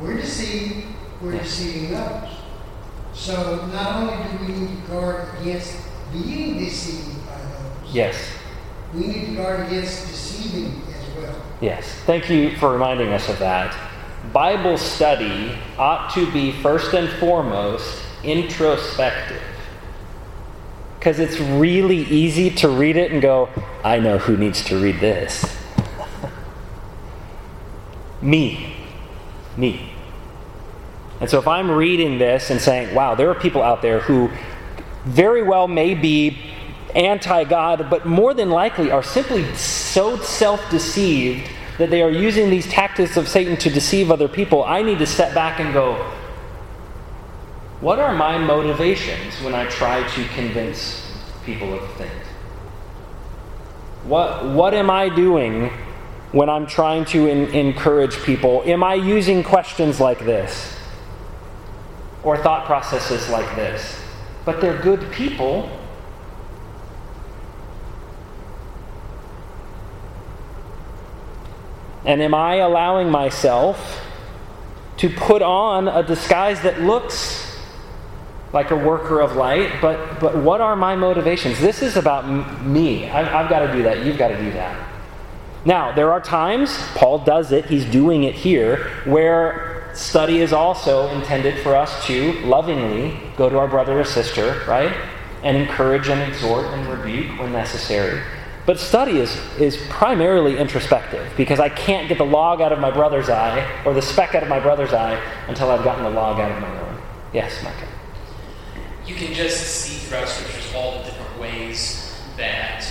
[0.00, 0.86] We're deceived,
[1.20, 2.30] we're deceiving others.
[3.12, 5.76] So not only do we need to guard against
[6.12, 7.23] being deceived
[7.94, 8.16] Yes.
[8.92, 11.42] we need to guard against deceiving as well.
[11.60, 11.86] Yes.
[12.06, 13.72] Thank you for reminding us of that.
[14.32, 19.42] Bible study ought to be first and foremost introspective.
[20.98, 23.48] Because it's really easy to read it and go,
[23.84, 25.56] I know who needs to read this.
[28.22, 28.74] Me.
[29.56, 29.92] Me.
[31.20, 34.30] And so if I'm reading this and saying, wow, there are people out there who
[35.04, 36.53] very well may be
[36.94, 42.50] anti God, but more than likely are simply so self deceived that they are using
[42.50, 45.94] these tactics of Satan to deceive other people, I need to step back and go,
[47.80, 51.12] what are my motivations when I try to convince
[51.44, 52.26] people of things?
[54.04, 55.70] What, what am I doing
[56.32, 58.62] when I'm trying to in, encourage people?
[58.64, 60.78] Am I using questions like this?
[62.22, 64.00] Or thought processes like this?
[64.44, 65.68] But they're good people.
[72.04, 74.02] And am I allowing myself
[74.98, 77.44] to put on a disguise that looks
[78.52, 81.58] like a worker of light, but, but what are my motivations?
[81.58, 83.10] This is about me.
[83.10, 84.04] I, I've got to do that.
[84.04, 84.90] You've got to do that.
[85.64, 91.08] Now, there are times, Paul does it, he's doing it here, where study is also
[91.08, 94.94] intended for us to lovingly go to our brother or sister, right?
[95.42, 98.22] And encourage and exhort and rebuke when necessary.
[98.66, 102.90] But study is, is primarily introspective because I can't get the log out of my
[102.90, 106.40] brother's eye or the speck out of my brother's eye until I've gotten the log
[106.40, 107.02] out of my own.
[107.34, 107.88] Yes, Micah.
[109.06, 112.86] you can just see throughout scriptures all the different ways that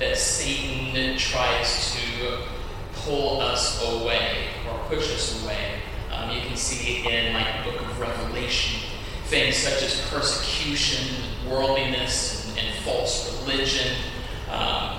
[0.00, 2.38] that Satan tries to
[2.92, 5.80] pull us away or push us away.
[6.12, 8.80] Um, you can see in like the book of Revelation
[9.26, 11.16] things such as persecution,
[11.48, 13.94] worldliness, and, and false religion.
[14.50, 14.98] Um,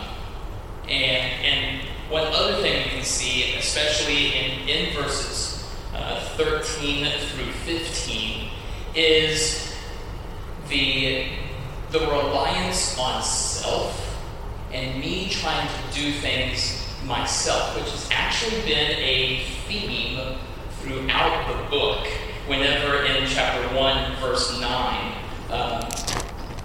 [0.89, 7.51] and, and one other thing you can see, especially in, in verses uh, 13 through
[7.51, 8.49] 15,
[8.95, 9.73] is
[10.69, 11.27] the,
[11.91, 13.99] the reliance on self
[14.71, 20.37] and me trying to do things myself, which has actually been a theme
[20.81, 22.07] throughout the book.
[22.47, 25.13] Whenever in chapter 1, verse 9,
[25.51, 25.81] um,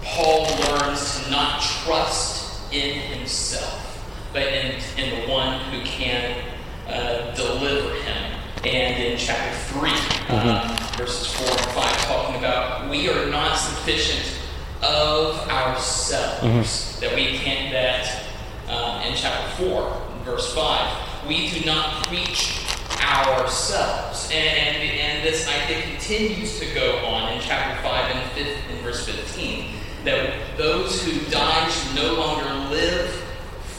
[0.03, 3.88] Paul learns to not trust in himself,
[4.33, 6.43] but in, in the one who can
[6.87, 8.39] uh, deliver him.
[8.63, 9.89] And in chapter 3,
[10.37, 14.37] um, verses 4 and 5, talking about we are not sufficient
[14.81, 18.23] of ourselves, that we can't, that
[18.67, 22.65] um, in chapter 4, verse 5, we do not preach
[23.01, 24.29] ourselves.
[24.31, 28.77] And, and, and this idea continues to go on in chapter 5 and, fifth, in
[28.83, 29.75] verse 15
[30.05, 33.28] that those who die should no longer live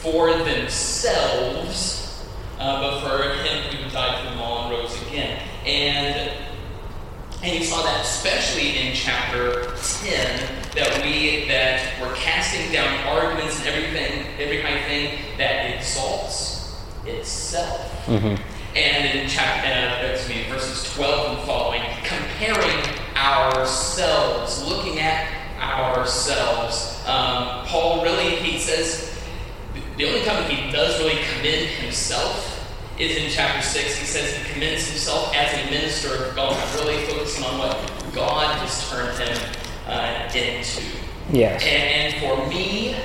[0.02, 2.24] for themselves,
[2.58, 5.42] uh, but for him who died for them all and rose again.
[5.66, 6.32] And
[7.42, 13.58] and you saw that especially in chapter 10, that we that we're casting down arguments
[13.60, 16.76] and everything, every kind of thing that exalts
[17.06, 18.06] itself.
[18.06, 18.36] Mm-hmm.
[18.76, 22.84] And in chapter, uh, excuse me, verses 12 and following, comparing
[23.16, 25.26] ourselves, looking at
[25.58, 27.02] ourselves.
[27.06, 29.18] Um, Paul really, he says,
[30.00, 32.46] the only time he does really commend himself
[32.98, 33.96] is in chapter 6.
[33.98, 38.56] He says he commends himself as a minister of God, really focusing on what God
[38.60, 39.38] has turned him
[39.86, 40.82] uh, into.
[41.30, 41.62] Yes.
[41.62, 42.96] And, and for me,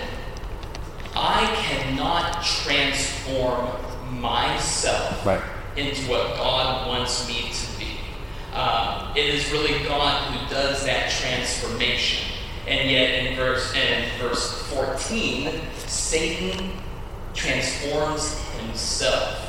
[1.13, 3.67] I cannot transform
[4.09, 5.41] myself Right.
[5.75, 8.55] into what God wants me to be.
[8.55, 12.25] Um, it is really God who does that transformation.
[12.67, 16.71] And yet, in verse in verse 14, Satan
[17.35, 19.41] transforms himself.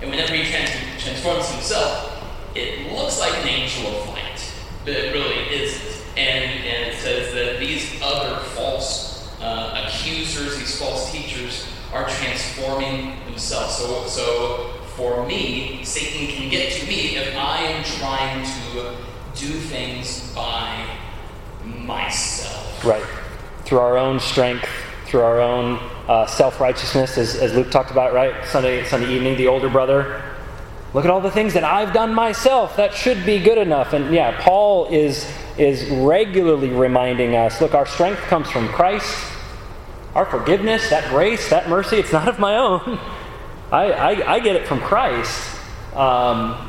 [0.00, 0.70] And whenever he trans-
[1.02, 2.06] transforms himself,
[2.54, 4.52] it looks like an angel of light,
[4.84, 6.04] but it really isn't.
[6.16, 13.18] And, and it says that these other false uh, accusers, these false teachers, are transforming
[13.26, 13.76] themselves.
[13.76, 18.96] So, so for me, Satan can get to me if I am trying to
[19.34, 20.86] do things by
[21.64, 22.84] myself.
[22.84, 23.04] Right.
[23.64, 24.68] Through our own strength,
[25.10, 28.44] through our own uh, self righteousness, as, as Luke talked about, right?
[28.46, 30.22] Sunday, Sunday evening, the older brother.
[30.94, 32.76] Look at all the things that I've done myself.
[32.76, 33.92] That should be good enough.
[33.92, 39.26] And yeah, Paul is, is regularly reminding us look, our strength comes from Christ.
[40.14, 42.98] Our forgiveness, that grace, that mercy, it's not of my own.
[43.72, 45.58] I, I, I get it from Christ.
[45.94, 46.68] Um,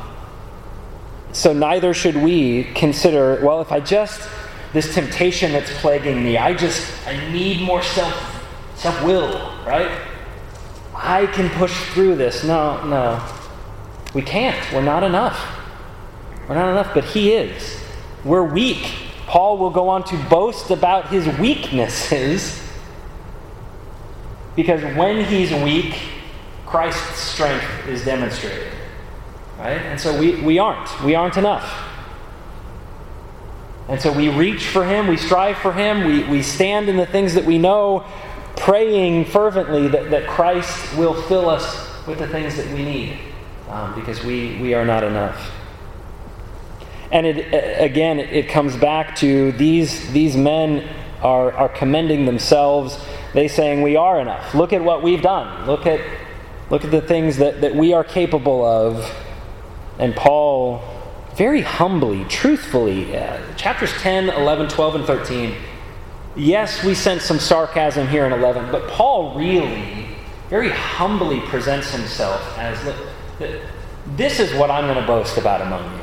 [1.32, 4.28] so neither should we consider, well, if I just,
[4.72, 8.31] this temptation that's plaguing me, I just, I need more self
[8.82, 9.30] self will,
[9.64, 9.96] right?
[10.94, 12.42] I can push through this.
[12.42, 13.24] No, no.
[14.12, 14.58] We can't.
[14.72, 15.38] We're not enough.
[16.48, 17.80] We're not enough, but He is.
[18.24, 18.92] We're weak.
[19.26, 22.60] Paul will go on to boast about his weaknesses
[24.54, 25.94] because when he's weak,
[26.66, 28.68] Christ's strength is demonstrated.
[29.58, 29.80] Right?
[29.80, 31.02] And so we, we aren't.
[31.02, 31.88] We aren't enough.
[33.88, 37.06] And so we reach for Him, we strive for Him, we, we stand in the
[37.06, 38.04] things that we know,
[38.56, 43.18] praying fervently that, that Christ will fill us with the things that we need
[43.68, 45.50] um, because we, we are not enough.
[47.10, 50.88] And it, again, it comes back to these, these men
[51.22, 52.98] are, are commending themselves.
[53.34, 54.54] They saying, We are enough.
[54.54, 55.66] Look at what we've done.
[55.66, 56.00] Look at,
[56.70, 59.14] look at the things that, that we are capable of.
[59.98, 60.82] And Paul,
[61.36, 65.54] very humbly, truthfully, uh, chapters 10, 11, 12, and 13.
[66.34, 70.06] Yes, we sense some sarcasm here in 11, but Paul really,
[70.48, 73.60] very humbly presents himself as look,
[74.16, 76.02] this is what I'm going to boast about among you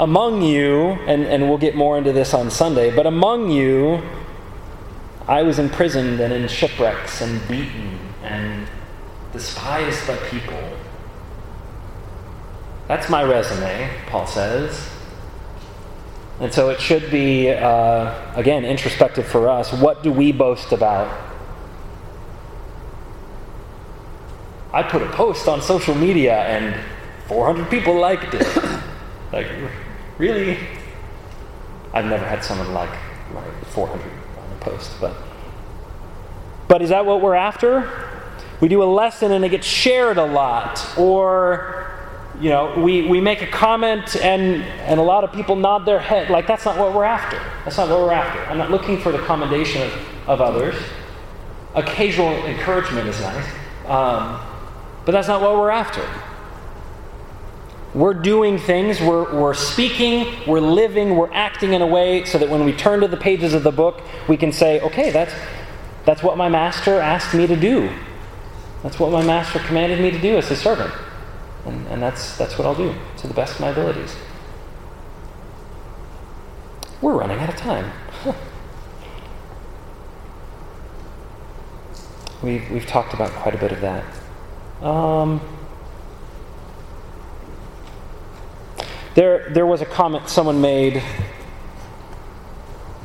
[0.00, 4.02] among you, and, and we'll get more into this on Sunday, but among you,
[5.28, 8.66] I was imprisoned and in shipwrecks and beaten and
[9.32, 10.58] despised by people.
[12.88, 14.88] That's my resume, Paul says.
[16.40, 19.72] And so it should be, uh, again, introspective for us.
[19.72, 21.30] What do we boast about?
[24.72, 26.74] I put a post on social media and
[27.26, 28.46] 400 people liked it.
[29.32, 29.48] like,
[30.16, 30.58] really?
[31.92, 32.90] I've never had someone like
[33.34, 35.14] my 400 on a post, but
[36.68, 37.90] but is that what we're after?
[38.60, 41.89] We do a lesson and it gets shared a lot, or
[42.40, 45.98] you know, we, we make a comment and, and a lot of people nod their
[45.98, 46.30] head.
[46.30, 47.36] Like, that's not what we're after.
[47.64, 48.40] That's not what we're after.
[48.46, 50.74] I'm not looking for the commendation of, of others.
[51.74, 53.46] Occasional encouragement is nice.
[53.86, 54.40] Um,
[55.04, 56.06] but that's not what we're after.
[57.92, 62.48] We're doing things, we're, we're speaking, we're living, we're acting in a way so that
[62.48, 65.34] when we turn to the pages of the book, we can say, okay, that's,
[66.06, 67.90] that's what my master asked me to do.
[68.82, 70.94] That's what my master commanded me to do as his servant.
[71.66, 74.16] And, and that's, that's what I'll do to the best of my abilities.
[77.00, 77.90] We're running out of time.
[82.42, 84.04] we've, we've talked about quite a bit of that.
[84.82, 85.40] Um,
[89.14, 91.02] there, there was a comment someone made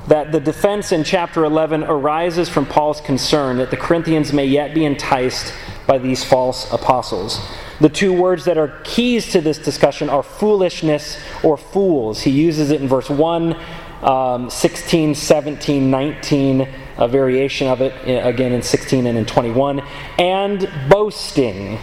[0.08, 4.74] that the defense in chapter 11 arises from Paul's concern that the Corinthians may yet
[4.74, 5.54] be enticed
[5.88, 7.40] by these false apostles.
[7.82, 12.22] The two words that are keys to this discussion are foolishness or fools.
[12.22, 13.56] He uses it in verse 1,
[14.02, 19.82] um, 16, 17, 19, a variation of it again in 16 and in 21,
[20.18, 21.80] and boasting.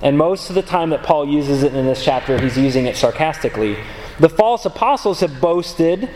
[0.00, 2.96] And most of the time that Paul uses it in this chapter, he's using it
[2.96, 3.76] sarcastically.
[4.20, 6.08] The false apostles have boasted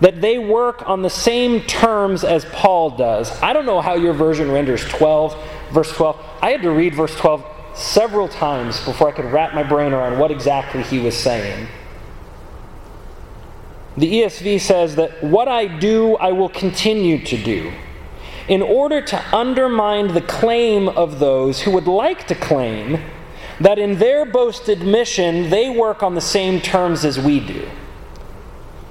[0.00, 3.30] that they work on the same terms as Paul does.
[3.42, 5.36] I don't know how your version renders 12,
[5.72, 6.24] verse 12.
[6.40, 7.44] I had to read verse 12
[7.74, 11.68] several times before I could wrap my brain around what exactly he was saying.
[13.96, 17.72] The ESV says that what I do, I will continue to do
[18.48, 22.98] in order to undermine the claim of those who would like to claim
[23.60, 27.68] that in their boasted mission they work on the same terms as we do.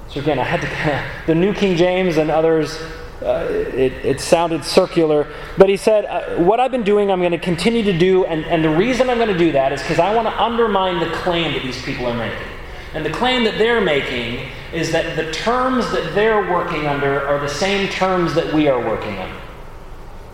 [0.08, 2.78] So again, I had to, the New King James and others,
[3.22, 5.26] uh, it, it, sounded circular.
[5.56, 8.24] But he said, uh, What I've been doing, I'm going to continue to do.
[8.24, 11.00] And, and the reason I'm going to do that is because I want to undermine
[11.00, 12.46] the claim that these people are making.
[12.94, 17.40] And the claim that they're making is that the terms that they're working under are
[17.40, 19.40] the same terms that we are working under.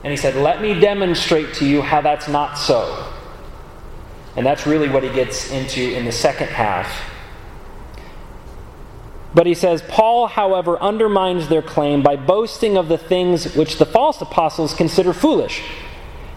[0.04, 3.12] And he said, Let me demonstrate to you how that's not so.
[4.36, 6.88] And that's really what he gets into in the second half
[9.34, 13.86] but he says, Paul, however, undermines their claim by boasting of the things which the
[13.86, 15.62] false apostles consider foolish.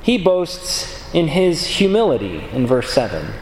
[0.02, 3.34] He boasts in his humility in verse 7.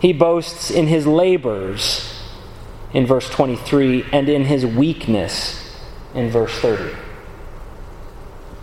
[0.00, 2.20] He boasts in his labors
[2.92, 5.76] in verse 23 and in his weakness
[6.14, 6.96] in verse 30.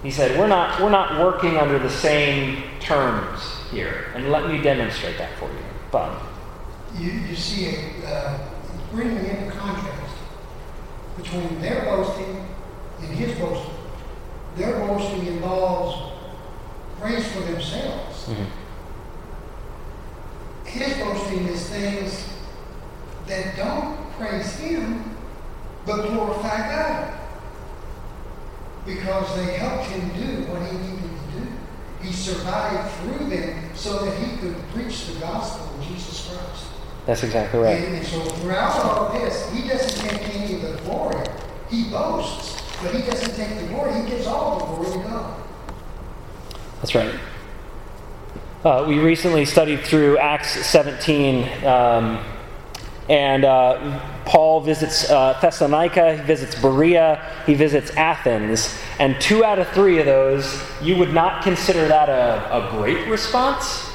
[0.04, 4.12] He said, We're not, we're not working under the same terms here.
[4.16, 5.60] And let me demonstrate that for you.
[5.92, 6.22] Bob.
[6.98, 7.68] You, you see
[8.04, 8.57] a.
[8.88, 10.16] Uh bringing in contrast
[11.18, 12.46] between their boasting
[13.02, 13.74] and his boasting.
[14.56, 16.14] Their boasting involves
[17.00, 18.28] praise for themselves.
[18.28, 18.46] Mm-hmm.
[20.66, 22.28] His boasting is things
[23.28, 25.16] that don't praise him,
[25.86, 27.14] but glorify God.
[28.86, 31.48] Because they helped him do what he needed to do.
[32.02, 36.77] He survived through them so that he could preach the gospel of Jesus Christ.
[37.08, 37.82] That's exactly right.
[37.82, 41.26] And, and so throughout all of this, he doesn't take any of the glory.
[41.70, 44.02] He boasts, but he doesn't take the glory.
[44.02, 45.44] He gives all the glory to God.
[46.82, 47.18] That's right.
[48.66, 52.22] Uh, we recently studied through Acts 17, um,
[53.08, 59.60] and uh, Paul visits uh, Thessalonica, he visits Berea, he visits Athens, and two out
[59.60, 63.87] of three of those, you would not consider that a, a great response.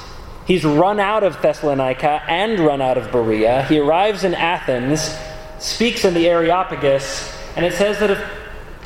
[0.53, 3.65] He's run out of Thessalonica and run out of Berea.
[3.71, 5.17] He arrives in Athens,
[5.59, 8.11] speaks in the Areopagus, and it says that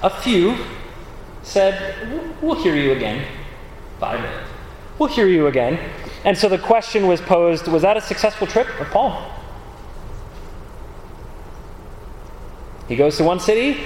[0.05, 0.57] a, few
[1.43, 3.27] said, We'll hear you again.
[3.99, 4.49] Five minutes.
[5.01, 5.81] We'll hear you again.
[6.25, 9.29] And so the question was posed was that a successful trip for Paul?
[12.87, 13.83] He goes to one city.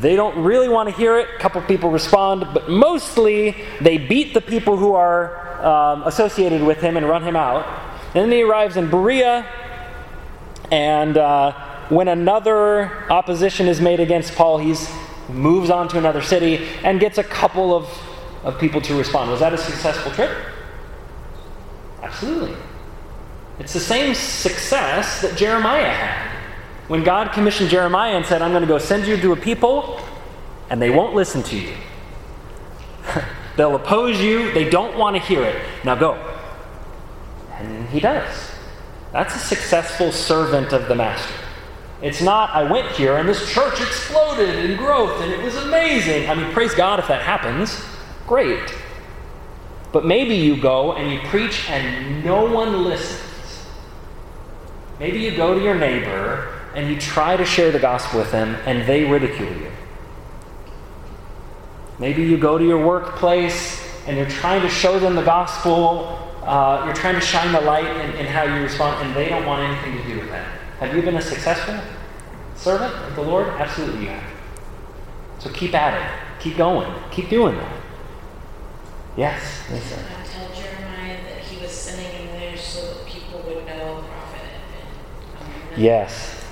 [0.00, 1.28] They don't really want to hear it.
[1.34, 6.80] A couple people respond, but mostly they beat the people who are um, associated with
[6.80, 7.66] him and run him out.
[8.14, 9.46] And then he arrives in Berea,
[10.70, 11.52] and uh,
[11.88, 14.74] when another opposition is made against Paul, he
[15.28, 17.88] moves on to another city and gets a couple of,
[18.42, 19.30] of people to respond.
[19.30, 20.30] Was that a successful trip?
[22.02, 22.54] Absolutely.
[23.58, 26.33] It's the same success that Jeremiah had.
[26.88, 30.00] When God commissioned Jeremiah and said, I'm going to go send you to a people,
[30.68, 31.74] and they won't listen to you.
[33.56, 34.52] They'll oppose you.
[34.52, 35.64] They don't want to hear it.
[35.84, 36.14] Now go.
[37.52, 38.50] And he does.
[39.12, 41.32] That's a successful servant of the master.
[42.02, 46.28] It's not, I went here and this church exploded in growth and it was amazing.
[46.28, 47.80] I mean, praise God if that happens.
[48.26, 48.74] Great.
[49.92, 53.64] But maybe you go and you preach and no one listens.
[54.98, 58.56] Maybe you go to your neighbor and you try to share the gospel with them
[58.66, 59.70] and they ridicule you.
[61.98, 66.82] Maybe you go to your workplace and you're trying to show them the gospel, uh,
[66.84, 69.62] you're trying to shine the light in, in how you respond, and they don't want
[69.62, 70.46] anything to do with that.
[70.80, 71.78] Have you been a successful
[72.54, 73.46] servant of the Lord?
[73.46, 74.30] Absolutely, you have.
[75.38, 76.42] So keep at it.
[76.42, 76.92] Keep going.
[77.10, 77.80] Keep doing that.
[79.16, 79.94] Yes, Lisa.
[79.94, 84.02] I tell Jeremiah that he was sending him there so that people would know a
[84.02, 85.80] prophet had been among them.
[85.80, 86.43] Yes.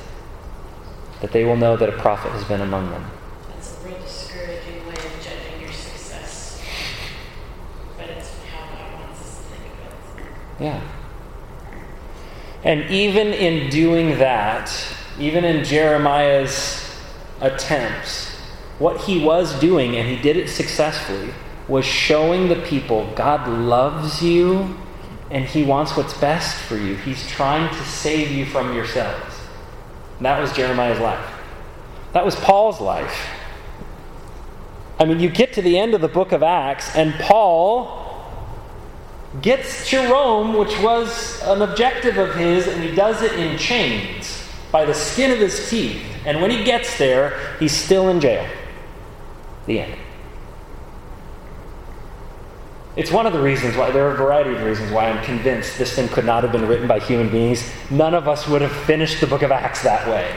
[1.23, 3.11] That they will know that a prophet has been among them.
[3.49, 6.63] That's a real discouraging way of judging your success.
[7.97, 10.65] But it's how God wants us to think of it.
[10.65, 10.81] Yeah.
[12.65, 14.71] And even in doing that,
[15.19, 16.85] even in Jeremiah's
[17.41, 18.31] attempts,
[18.79, 21.33] what he was doing, and he did it successfully,
[21.69, 24.77] was showing the people God loves you
[25.31, 26.95] and he wants what's best for you.
[26.97, 29.32] He's trying to save you from yourselves.
[30.23, 31.25] That was Jeremiah's life.
[32.13, 33.29] That was Paul's life.
[34.99, 38.01] I mean, you get to the end of the book of Acts, and Paul
[39.41, 44.49] gets to Rome, which was an objective of his, and he does it in chains
[44.71, 46.05] by the skin of his teeth.
[46.25, 48.47] And when he gets there, he's still in jail.
[49.67, 50.02] The end.
[52.95, 55.79] It's one of the reasons why, there are a variety of reasons why I'm convinced
[55.79, 57.71] this thing could not have been written by human beings.
[57.91, 60.31] None of us would have finished the book of Acts that way.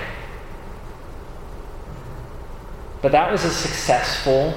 [3.01, 4.53] But that was a successful,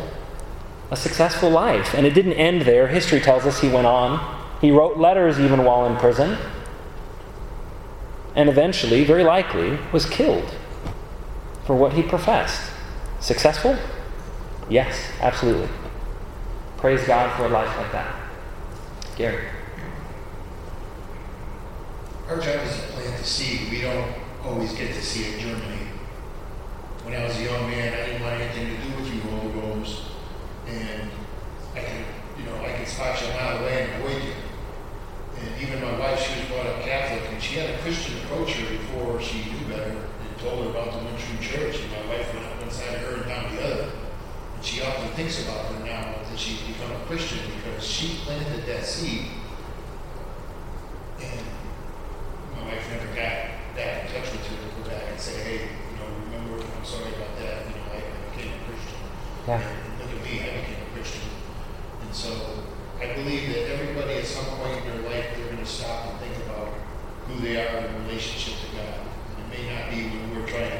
[0.93, 1.93] a successful life.
[1.93, 2.87] And it didn't end there.
[2.87, 4.37] History tells us he went on.
[4.61, 6.39] He wrote letters even while in prison.
[8.37, 10.55] And eventually, very likely, was killed
[11.67, 12.71] for what he professed.
[13.19, 13.77] Successful?
[14.71, 15.69] Yes, absolutely.
[16.79, 18.15] Praise God for a life like that.
[19.17, 19.49] Gary.
[22.29, 23.69] Our job is to plant the seed.
[23.69, 24.15] We don't
[24.45, 25.89] always get to see it germinate.
[27.03, 29.53] When I was a young man, I didn't want anything to do with you Holy
[29.55, 30.03] Ghost.
[30.69, 31.11] And
[31.75, 32.05] I can,
[32.39, 34.35] you know, I can spot you a mile away and avoid you.
[35.41, 38.53] And even my wife, she was brought up Catholic, and she had a Christian approach
[38.53, 41.81] her before she knew better and told her about the one true church.
[41.81, 43.91] And my wife went up one side of her and down the other.
[44.55, 45.88] And she often thinks about her
[46.39, 49.27] that she's become a Christian because she planted that seed.
[51.21, 51.41] And
[52.55, 55.61] my wife never got back in touch with her to go back and say, hey,
[55.91, 57.67] you know, remember, I'm sorry about that.
[57.67, 58.99] You know, I, I became a Christian.
[59.49, 59.59] Yeah.
[59.59, 61.27] And look at me, I became a Christian.
[62.03, 62.63] And so
[63.03, 66.21] I believe that everybody at some point in their life, they're going to stop and
[66.21, 66.69] think about
[67.27, 68.95] who they are in relationship to God.
[69.35, 70.78] And it may not be when we're trying to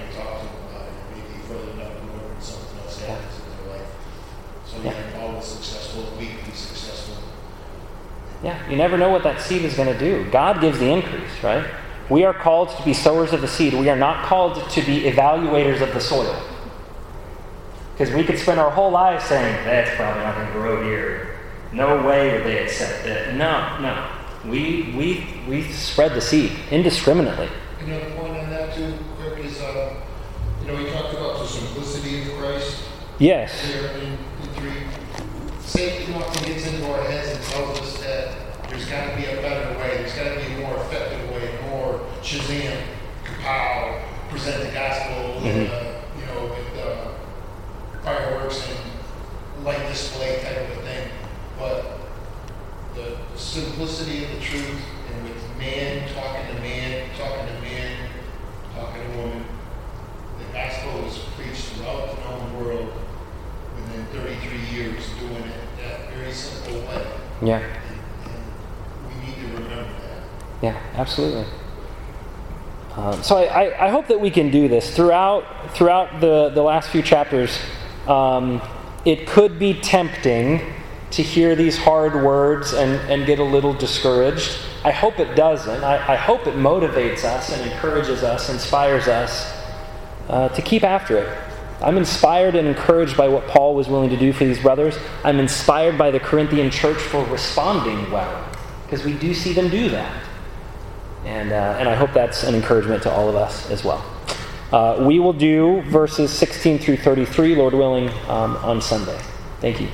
[8.43, 10.31] Yeah, you never know what that seed is going to do.
[10.31, 11.69] God gives the increase, right?
[12.09, 13.75] We are called to be sowers of the seed.
[13.75, 16.41] We are not called to be evaluators of the soil.
[17.93, 21.37] Because we could spend our whole lives saying, that's probably not going to grow here.
[21.73, 23.35] No way would they accept that.
[23.35, 24.09] No, no.
[24.51, 27.49] We, we, we spread the seed indiscriminately.
[27.81, 30.01] You know, point on that, too, Rick, is, uh,
[30.63, 32.85] you know, we talked about the simplicity of Christ.
[33.19, 33.69] Yes.
[33.97, 34.17] In,
[34.55, 34.71] 3
[35.69, 38.35] Safety often gets into our heads and tells us that
[38.71, 41.59] there's got to be a better way, there's got to be a more effective way,
[41.69, 42.85] more Shazam,
[43.23, 45.71] compile, present the gospel, uh, mm-hmm.
[45.71, 51.11] uh, you know, with uh, fireworks and light display type of a thing.
[51.59, 52.01] But
[52.95, 58.09] the simplicity of the truth and with man talking to man, talking to man,
[58.75, 59.45] talking to woman,
[60.39, 62.91] the gospel is preached throughout the known world
[63.99, 67.07] within 33 years doing it that very simple way.
[67.43, 67.59] Yeah.
[67.59, 67.73] And,
[68.27, 70.23] and we need to remember that.
[70.63, 71.47] Yeah, absolutely.
[72.97, 75.45] Um, so I, I, I hope that we can do this throughout
[75.75, 77.59] throughout the, the last few chapters.
[78.07, 78.61] Um,
[79.05, 80.75] it could be tempting
[81.13, 84.59] to hear these hard words and, and get a little discouraged.
[84.85, 85.83] I hope it doesn't.
[85.85, 89.55] I, I hope it motivates us and encourages us, inspires us
[90.29, 91.48] uh, to keep after it.
[91.81, 94.99] I'm inspired and encouraged by what Paul was willing to do for these brothers.
[95.25, 98.49] I'm inspired by the Corinthian church for responding well,
[98.85, 100.25] because we do see them do that.
[101.25, 104.05] And, uh, and I hope that's an encouragement to all of us as well.
[104.73, 109.19] Uh, we will do verses 16 through 33, Lord willing, um, on Sunday.
[109.61, 109.89] Thank you.